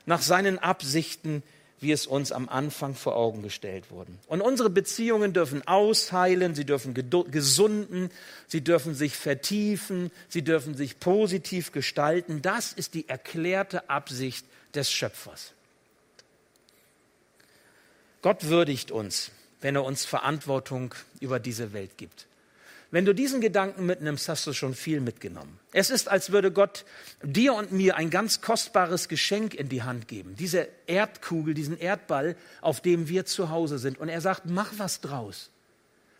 nach 0.06 0.22
seinen 0.22 0.58
Absichten, 0.58 1.42
wie 1.80 1.92
es 1.92 2.06
uns 2.06 2.32
am 2.32 2.48
Anfang 2.48 2.94
vor 2.94 3.14
Augen 3.14 3.42
gestellt 3.42 3.90
wurden. 3.90 4.18
Und 4.26 4.40
unsere 4.40 4.70
Beziehungen 4.70 5.34
dürfen 5.34 5.66
ausheilen, 5.68 6.54
sie 6.54 6.64
dürfen 6.64 6.94
gesunden, 6.94 8.10
sie 8.46 8.62
dürfen 8.62 8.94
sich 8.94 9.16
vertiefen, 9.16 10.10
sie 10.28 10.42
dürfen 10.42 10.74
sich 10.74 10.98
positiv 10.98 11.72
gestalten. 11.72 12.40
Das 12.40 12.72
ist 12.72 12.94
die 12.94 13.08
erklärte 13.08 13.90
Absicht 13.90 14.46
des 14.74 14.90
Schöpfers. 14.90 15.52
Gott 18.22 18.44
würdigt 18.44 18.90
uns, 18.90 19.30
wenn 19.60 19.74
er 19.74 19.84
uns 19.84 20.04
Verantwortung 20.04 20.94
über 21.20 21.40
diese 21.40 21.72
Welt 21.72 21.96
gibt. 21.96 22.26
Wenn 22.90 23.04
du 23.04 23.14
diesen 23.14 23.42
Gedanken 23.42 23.84
mitnimmst, 23.84 24.30
hast 24.30 24.46
du 24.46 24.54
schon 24.54 24.74
viel 24.74 25.00
mitgenommen. 25.00 25.58
Es 25.72 25.90
ist, 25.90 26.08
als 26.08 26.32
würde 26.32 26.50
Gott 26.50 26.86
dir 27.22 27.52
und 27.52 27.70
mir 27.70 27.96
ein 27.96 28.08
ganz 28.08 28.40
kostbares 28.40 29.08
Geschenk 29.08 29.52
in 29.52 29.68
die 29.68 29.82
Hand 29.82 30.08
geben. 30.08 30.36
Diese 30.38 30.68
Erdkugel, 30.86 31.52
diesen 31.52 31.78
Erdball, 31.78 32.34
auf 32.62 32.80
dem 32.80 33.08
wir 33.08 33.26
zu 33.26 33.50
Hause 33.50 33.78
sind. 33.78 33.98
Und 33.98 34.08
er 34.08 34.22
sagt, 34.22 34.46
mach 34.46 34.72
was 34.78 35.02
draus. 35.02 35.50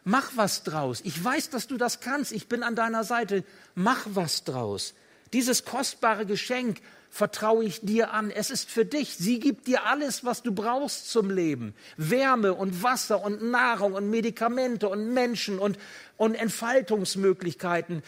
Mach 0.05 0.33
was 0.37 0.63
draus. 0.63 1.01
Ich 1.05 1.23
weiß, 1.23 1.49
dass 1.49 1.69
du 1.69 1.79
das 1.79 2.01
kannst. 2.01 2.33
Ich 2.33 2.49
bin 2.49 2.63
an 2.63 2.77
deiner 2.77 3.05
Seite. 3.05 3.45
Mach 3.75 4.07
was 4.11 4.45
draus. 4.45 4.93
Dieses 5.33 5.65
kostbare 5.65 6.27
Geschenk 6.27 6.81
vertraue 7.11 7.65
ich 7.65 7.81
dir 7.81 8.13
an. 8.13 8.31
Es 8.31 8.51
ist 8.51 8.71
für 8.71 8.85
dich. 8.85 9.17
Sie 9.17 9.41
gibt 9.41 9.67
dir 9.67 9.85
alles, 9.85 10.25
was 10.25 10.43
du 10.43 10.53
brauchst 10.53 11.11
zum 11.11 11.31
Leben. 11.31 11.75
Wärme 11.97 12.55
und 12.55 12.83
Wasser 12.83 13.23
und 13.23 13.43
Nahrung 13.43 13.95
und 13.95 14.11
Medikamente 14.11 14.89
und 14.89 15.13
Menschen 15.13 15.59
und, 15.59 15.79
und 16.17 16.35
Entfaltungsmöglichkeiten. 16.35 18.03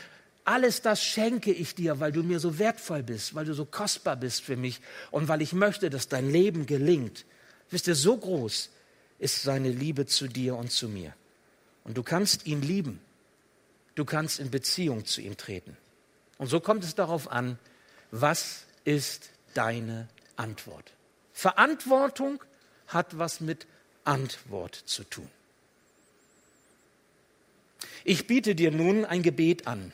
Alles 0.45 0.83
das 0.83 1.03
schenke 1.03 1.53
ich 1.53 1.75
dir, 1.75 2.01
weil 2.01 2.13
du 2.13 2.23
mir 2.23 2.41
so 2.41 2.59
wertvoll 2.59 3.03
bist, 3.03 3.35
weil 3.35 3.45
du 3.45 3.55
so 3.55 3.65
kostbar 3.65 4.17
bist 4.17 4.43
für 4.43 4.57
mich 4.57 4.81
und 5.11 5.29
weil 5.29 5.43
ich 5.43 5.53
möchte, 5.53 5.91
dass 5.91 6.09
dein 6.09 6.31
Leben 6.31 6.67
gelingt. 6.67 7.25
Wisst 7.71 7.89
ihr, 7.89 7.95
so 7.95 8.17
groß 8.17 8.71
ist 9.19 9.43
seine 9.43 9.71
Liebe 9.71 10.07
zu 10.07 10.29
dir 10.29 10.57
und 10.57 10.73
zu 10.73 10.89
mir. 10.89 11.15
Und 11.85 11.97
du 11.97 12.03
kannst 12.03 12.47
ihn 12.47 12.63
lieben. 12.63 13.01
Du 13.95 14.05
kannst 14.05 14.41
in 14.41 14.51
Beziehung 14.51 15.05
zu 15.05 15.21
ihm 15.21 15.37
treten. 15.37 15.77
Und 16.39 16.49
so 16.49 16.59
kommt 16.61 16.85
es 16.85 16.95
darauf 16.95 17.31
an, 17.31 17.59
was 18.11 18.65
ist 18.91 19.31
deine 19.55 20.09
Antwort. 20.35 20.93
Verantwortung 21.33 22.43
hat 22.89 23.19
was 23.19 23.41
mit 23.41 23.69
Antwort 24.03 24.75
zu 24.75 25.05
tun. 25.05 25.29
Ich 28.03 28.27
biete 28.27 28.57
dir 28.57 28.73
nun 28.73 29.05
ein 29.05 29.23
Gebet 29.23 29.69
an. 29.69 29.93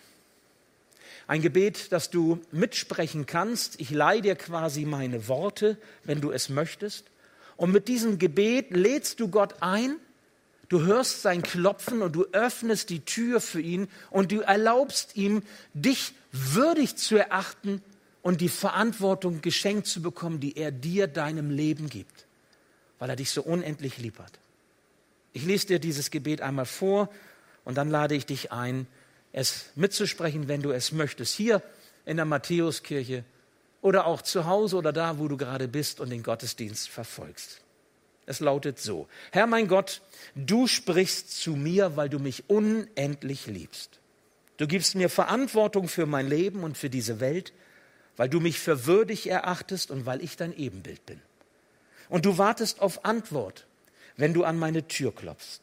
Ein 1.26 1.42
Gebet, 1.42 1.92
das 1.92 2.08
du 2.08 2.40
mitsprechen 2.52 3.26
kannst. 3.26 3.78
Ich 3.80 3.90
leihe 3.90 4.22
dir 4.22 4.34
quasi 4.34 4.86
meine 4.86 5.28
Worte, 5.28 5.76
wenn 6.04 6.22
du 6.22 6.30
es 6.30 6.48
möchtest. 6.48 7.04
Und 7.58 7.72
mit 7.72 7.88
diesem 7.88 8.18
Gebet 8.18 8.70
lädst 8.70 9.20
du 9.20 9.28
Gott 9.28 9.56
ein, 9.60 9.96
du 10.70 10.82
hörst 10.82 11.20
sein 11.20 11.42
Klopfen 11.42 12.00
und 12.00 12.16
du 12.16 12.24
öffnest 12.32 12.88
die 12.88 13.04
Tür 13.04 13.42
für 13.42 13.60
ihn 13.60 13.88
und 14.10 14.32
du 14.32 14.40
erlaubst 14.40 15.16
ihm, 15.16 15.42
dich 15.74 16.14
würdig 16.32 16.96
zu 16.96 17.16
erachten, 17.16 17.82
und 18.26 18.40
die 18.40 18.48
Verantwortung 18.48 19.40
geschenkt 19.40 19.86
zu 19.86 20.02
bekommen, 20.02 20.40
die 20.40 20.56
er 20.56 20.72
dir 20.72 21.06
deinem 21.06 21.48
Leben 21.48 21.88
gibt, 21.88 22.26
weil 22.98 23.08
er 23.08 23.14
dich 23.14 23.30
so 23.30 23.40
unendlich 23.40 23.98
lieb 23.98 24.18
hat. 24.18 24.32
Ich 25.32 25.44
lese 25.44 25.68
dir 25.68 25.78
dieses 25.78 26.10
Gebet 26.10 26.40
einmal 26.40 26.66
vor 26.66 27.08
und 27.64 27.76
dann 27.76 27.88
lade 27.88 28.16
ich 28.16 28.26
dich 28.26 28.50
ein, 28.50 28.88
es 29.32 29.66
mitzusprechen, 29.76 30.48
wenn 30.48 30.60
du 30.60 30.72
es 30.72 30.90
möchtest, 30.90 31.36
hier 31.36 31.62
in 32.04 32.16
der 32.16 32.26
Matthäuskirche 32.26 33.22
oder 33.80 34.06
auch 34.06 34.22
zu 34.22 34.44
Hause 34.44 34.74
oder 34.74 34.92
da, 34.92 35.20
wo 35.20 35.28
du 35.28 35.36
gerade 35.36 35.68
bist 35.68 36.00
und 36.00 36.10
den 36.10 36.24
Gottesdienst 36.24 36.88
verfolgst. 36.88 37.60
Es 38.26 38.40
lautet 38.40 38.80
so, 38.80 39.06
Herr 39.30 39.46
mein 39.46 39.68
Gott, 39.68 40.02
du 40.34 40.66
sprichst 40.66 41.30
zu 41.30 41.52
mir, 41.52 41.96
weil 41.96 42.08
du 42.08 42.18
mich 42.18 42.50
unendlich 42.50 43.46
liebst. 43.46 44.00
Du 44.56 44.66
gibst 44.66 44.96
mir 44.96 45.10
Verantwortung 45.10 45.86
für 45.86 46.06
mein 46.06 46.26
Leben 46.26 46.64
und 46.64 46.76
für 46.76 46.90
diese 46.90 47.20
Welt 47.20 47.52
weil 48.16 48.28
du 48.28 48.40
mich 48.40 48.58
für 48.58 48.86
würdig 48.86 49.28
erachtest 49.28 49.90
und 49.90 50.06
weil 50.06 50.22
ich 50.22 50.36
dein 50.36 50.56
Ebenbild 50.56 51.04
bin. 51.06 51.20
Und 52.08 52.24
du 52.24 52.38
wartest 52.38 52.80
auf 52.80 53.04
Antwort, 53.04 53.66
wenn 54.16 54.32
du 54.32 54.44
an 54.44 54.58
meine 54.58 54.88
Tür 54.88 55.14
klopfst. 55.14 55.60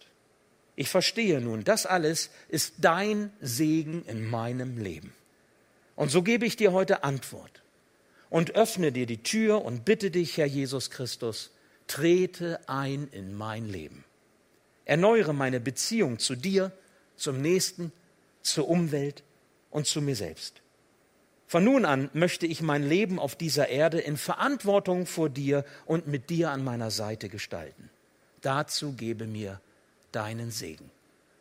Ich 0.75 0.89
verstehe 0.89 1.39
nun, 1.39 1.63
das 1.63 1.85
alles 1.85 2.29
ist 2.49 2.75
dein 2.79 3.31
Segen 3.41 4.03
in 4.05 4.25
meinem 4.25 4.77
Leben. 4.77 5.13
Und 5.95 6.09
so 6.09 6.23
gebe 6.23 6.45
ich 6.45 6.55
dir 6.55 6.71
heute 6.71 7.03
Antwort 7.03 7.61
und 8.29 8.55
öffne 8.55 8.91
dir 8.91 9.05
die 9.05 9.21
Tür 9.21 9.63
und 9.63 9.85
bitte 9.85 10.09
dich, 10.09 10.37
Herr 10.37 10.47
Jesus 10.47 10.89
Christus, 10.89 11.51
trete 11.85 12.59
ein 12.67 13.07
in 13.11 13.35
mein 13.35 13.67
Leben. 13.69 14.03
Erneuere 14.85 15.33
meine 15.33 15.59
Beziehung 15.59 16.17
zu 16.17 16.35
dir, 16.35 16.71
zum 17.15 17.41
Nächsten, 17.41 17.91
zur 18.41 18.67
Umwelt 18.67 19.23
und 19.69 19.85
zu 19.85 20.01
mir 20.01 20.15
selbst. 20.15 20.62
Von 21.47 21.63
nun 21.63 21.85
an 21.85 22.09
möchte 22.13 22.47
ich 22.47 22.61
mein 22.61 22.87
Leben 22.87 23.19
auf 23.19 23.35
dieser 23.35 23.69
Erde 23.69 23.99
in 23.99 24.17
Verantwortung 24.17 25.05
vor 25.05 25.29
dir 25.29 25.65
und 25.85 26.07
mit 26.07 26.29
dir 26.29 26.51
an 26.51 26.63
meiner 26.63 26.91
Seite 26.91 27.29
gestalten. 27.29 27.89
Dazu 28.41 28.93
gebe 28.93 29.27
mir 29.27 29.61
deinen 30.11 30.51
Segen. 30.51 30.89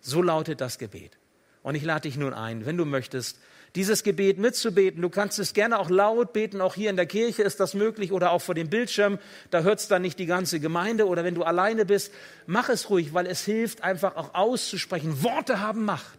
So 0.01 0.23
lautet 0.23 0.61
das 0.61 0.79
Gebet. 0.79 1.17
Und 1.63 1.77
ich 1.77 1.85
lade 1.85 2.03
dich 2.03 2.17
nun 2.17 2.35
ein, 2.35 2.67
wenn 2.67 2.77
du 2.77 2.85
möchtest, 2.85 3.39
dieses 3.75 4.03
Gebet 4.03 4.39
mitzubeten. 4.39 5.01
Du 5.01 5.09
kannst 5.09 5.39
es 5.39 5.55
gerne 5.55 5.79
auch 5.79 5.89
laut 5.89 6.33
beten, 6.33 6.61
auch 6.61 6.75
hier 6.75 6.91
in 6.91 6.97
der 6.97 7.07
Kirche 7.07 7.43
ist 7.43 7.59
das 7.61 7.75
möglich 7.75 8.13
oder 8.13 8.33
auch 8.33 8.43
vor 8.43 8.55
dem 8.55 8.69
Bildschirm. 8.69 9.19
Da 9.51 9.63
hört 9.63 9.81
es 9.81 9.89
dann 9.89 10.03
nicht 10.03 10.19
die 10.19 10.27
ganze 10.27 10.61
Gemeinde 10.61 11.07
oder 11.07 11.25
wenn 11.25 11.35
du 11.35 11.43
alleine 11.43 11.87
bist, 11.87 12.13
mach 12.47 12.69
es 12.69 12.91
ruhig, 12.91 13.15
weil 13.15 13.27
es 13.27 13.45
hilft 13.45 13.83
einfach 13.83 14.17
auch 14.17 14.35
auszusprechen. 14.35 15.23
Worte 15.23 15.61
haben 15.61 15.85
Macht. 15.85 16.19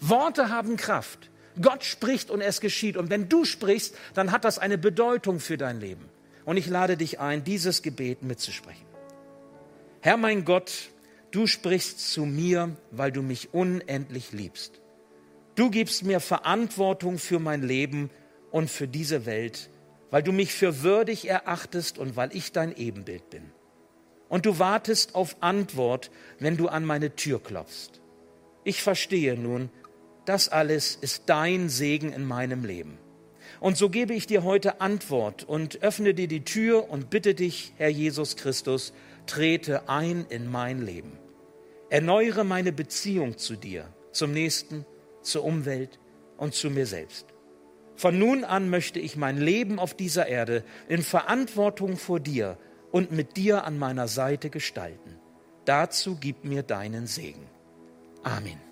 Worte 0.00 0.48
haben 0.48 0.76
Kraft. 0.76 1.30
Gott 1.60 1.84
spricht 1.84 2.30
und 2.30 2.40
es 2.40 2.60
geschieht. 2.60 2.96
Und 2.96 3.10
wenn 3.10 3.28
du 3.28 3.44
sprichst, 3.44 3.96
dann 4.14 4.32
hat 4.32 4.44
das 4.44 4.58
eine 4.58 4.78
Bedeutung 4.78 5.40
für 5.40 5.58
dein 5.58 5.80
Leben. 5.80 6.08
Und 6.44 6.56
ich 6.56 6.66
lade 6.66 6.96
dich 6.96 7.20
ein, 7.20 7.44
dieses 7.44 7.82
Gebet 7.82 8.22
mitzusprechen. 8.22 8.86
Herr 10.00 10.16
mein 10.16 10.44
Gott, 10.44 10.90
du 11.30 11.46
sprichst 11.46 12.12
zu 12.12 12.24
mir, 12.24 12.76
weil 12.90 13.12
du 13.12 13.22
mich 13.22 13.54
unendlich 13.54 14.32
liebst. 14.32 14.80
Du 15.54 15.70
gibst 15.70 16.04
mir 16.04 16.20
Verantwortung 16.20 17.18
für 17.18 17.38
mein 17.38 17.62
Leben 17.62 18.10
und 18.50 18.70
für 18.70 18.88
diese 18.88 19.26
Welt, 19.26 19.70
weil 20.10 20.22
du 20.22 20.32
mich 20.32 20.52
für 20.52 20.82
würdig 20.82 21.28
erachtest 21.28 21.98
und 21.98 22.16
weil 22.16 22.34
ich 22.34 22.52
dein 22.52 22.74
Ebenbild 22.74 23.28
bin. 23.30 23.52
Und 24.28 24.46
du 24.46 24.58
wartest 24.58 25.14
auf 25.14 25.36
Antwort, 25.40 26.10
wenn 26.38 26.56
du 26.56 26.68
an 26.68 26.84
meine 26.86 27.14
Tür 27.14 27.42
klopfst. 27.42 28.00
Ich 28.64 28.82
verstehe 28.82 29.36
nun, 29.36 29.70
das 30.24 30.48
alles 30.48 30.96
ist 31.00 31.24
dein 31.26 31.68
Segen 31.68 32.12
in 32.12 32.24
meinem 32.24 32.64
Leben. 32.64 32.98
Und 33.60 33.76
so 33.76 33.90
gebe 33.90 34.14
ich 34.14 34.26
dir 34.26 34.42
heute 34.42 34.80
Antwort 34.80 35.44
und 35.44 35.82
öffne 35.82 36.14
dir 36.14 36.28
die 36.28 36.44
Tür 36.44 36.90
und 36.90 37.10
bitte 37.10 37.34
dich, 37.34 37.72
Herr 37.76 37.88
Jesus 37.88 38.36
Christus, 38.36 38.92
trete 39.26 39.88
ein 39.88 40.26
in 40.28 40.50
mein 40.50 40.84
Leben. 40.84 41.18
Erneuere 41.88 42.44
meine 42.44 42.72
Beziehung 42.72 43.38
zu 43.38 43.54
dir, 43.54 43.86
zum 44.12 44.32
Nächsten, 44.32 44.84
zur 45.22 45.44
Umwelt 45.44 45.98
und 46.38 46.54
zu 46.54 46.70
mir 46.70 46.86
selbst. 46.86 47.26
Von 47.94 48.18
nun 48.18 48.44
an 48.44 48.68
möchte 48.68 48.98
ich 48.98 49.16
mein 49.16 49.38
Leben 49.38 49.78
auf 49.78 49.94
dieser 49.94 50.26
Erde 50.26 50.64
in 50.88 51.02
Verantwortung 51.02 51.96
vor 51.96 52.18
dir 52.18 52.58
und 52.90 53.12
mit 53.12 53.36
dir 53.36 53.64
an 53.64 53.78
meiner 53.78 54.08
Seite 54.08 54.50
gestalten. 54.50 55.18
Dazu 55.66 56.16
gib 56.18 56.44
mir 56.44 56.62
deinen 56.62 57.06
Segen. 57.06 57.46
Amen. 58.24 58.71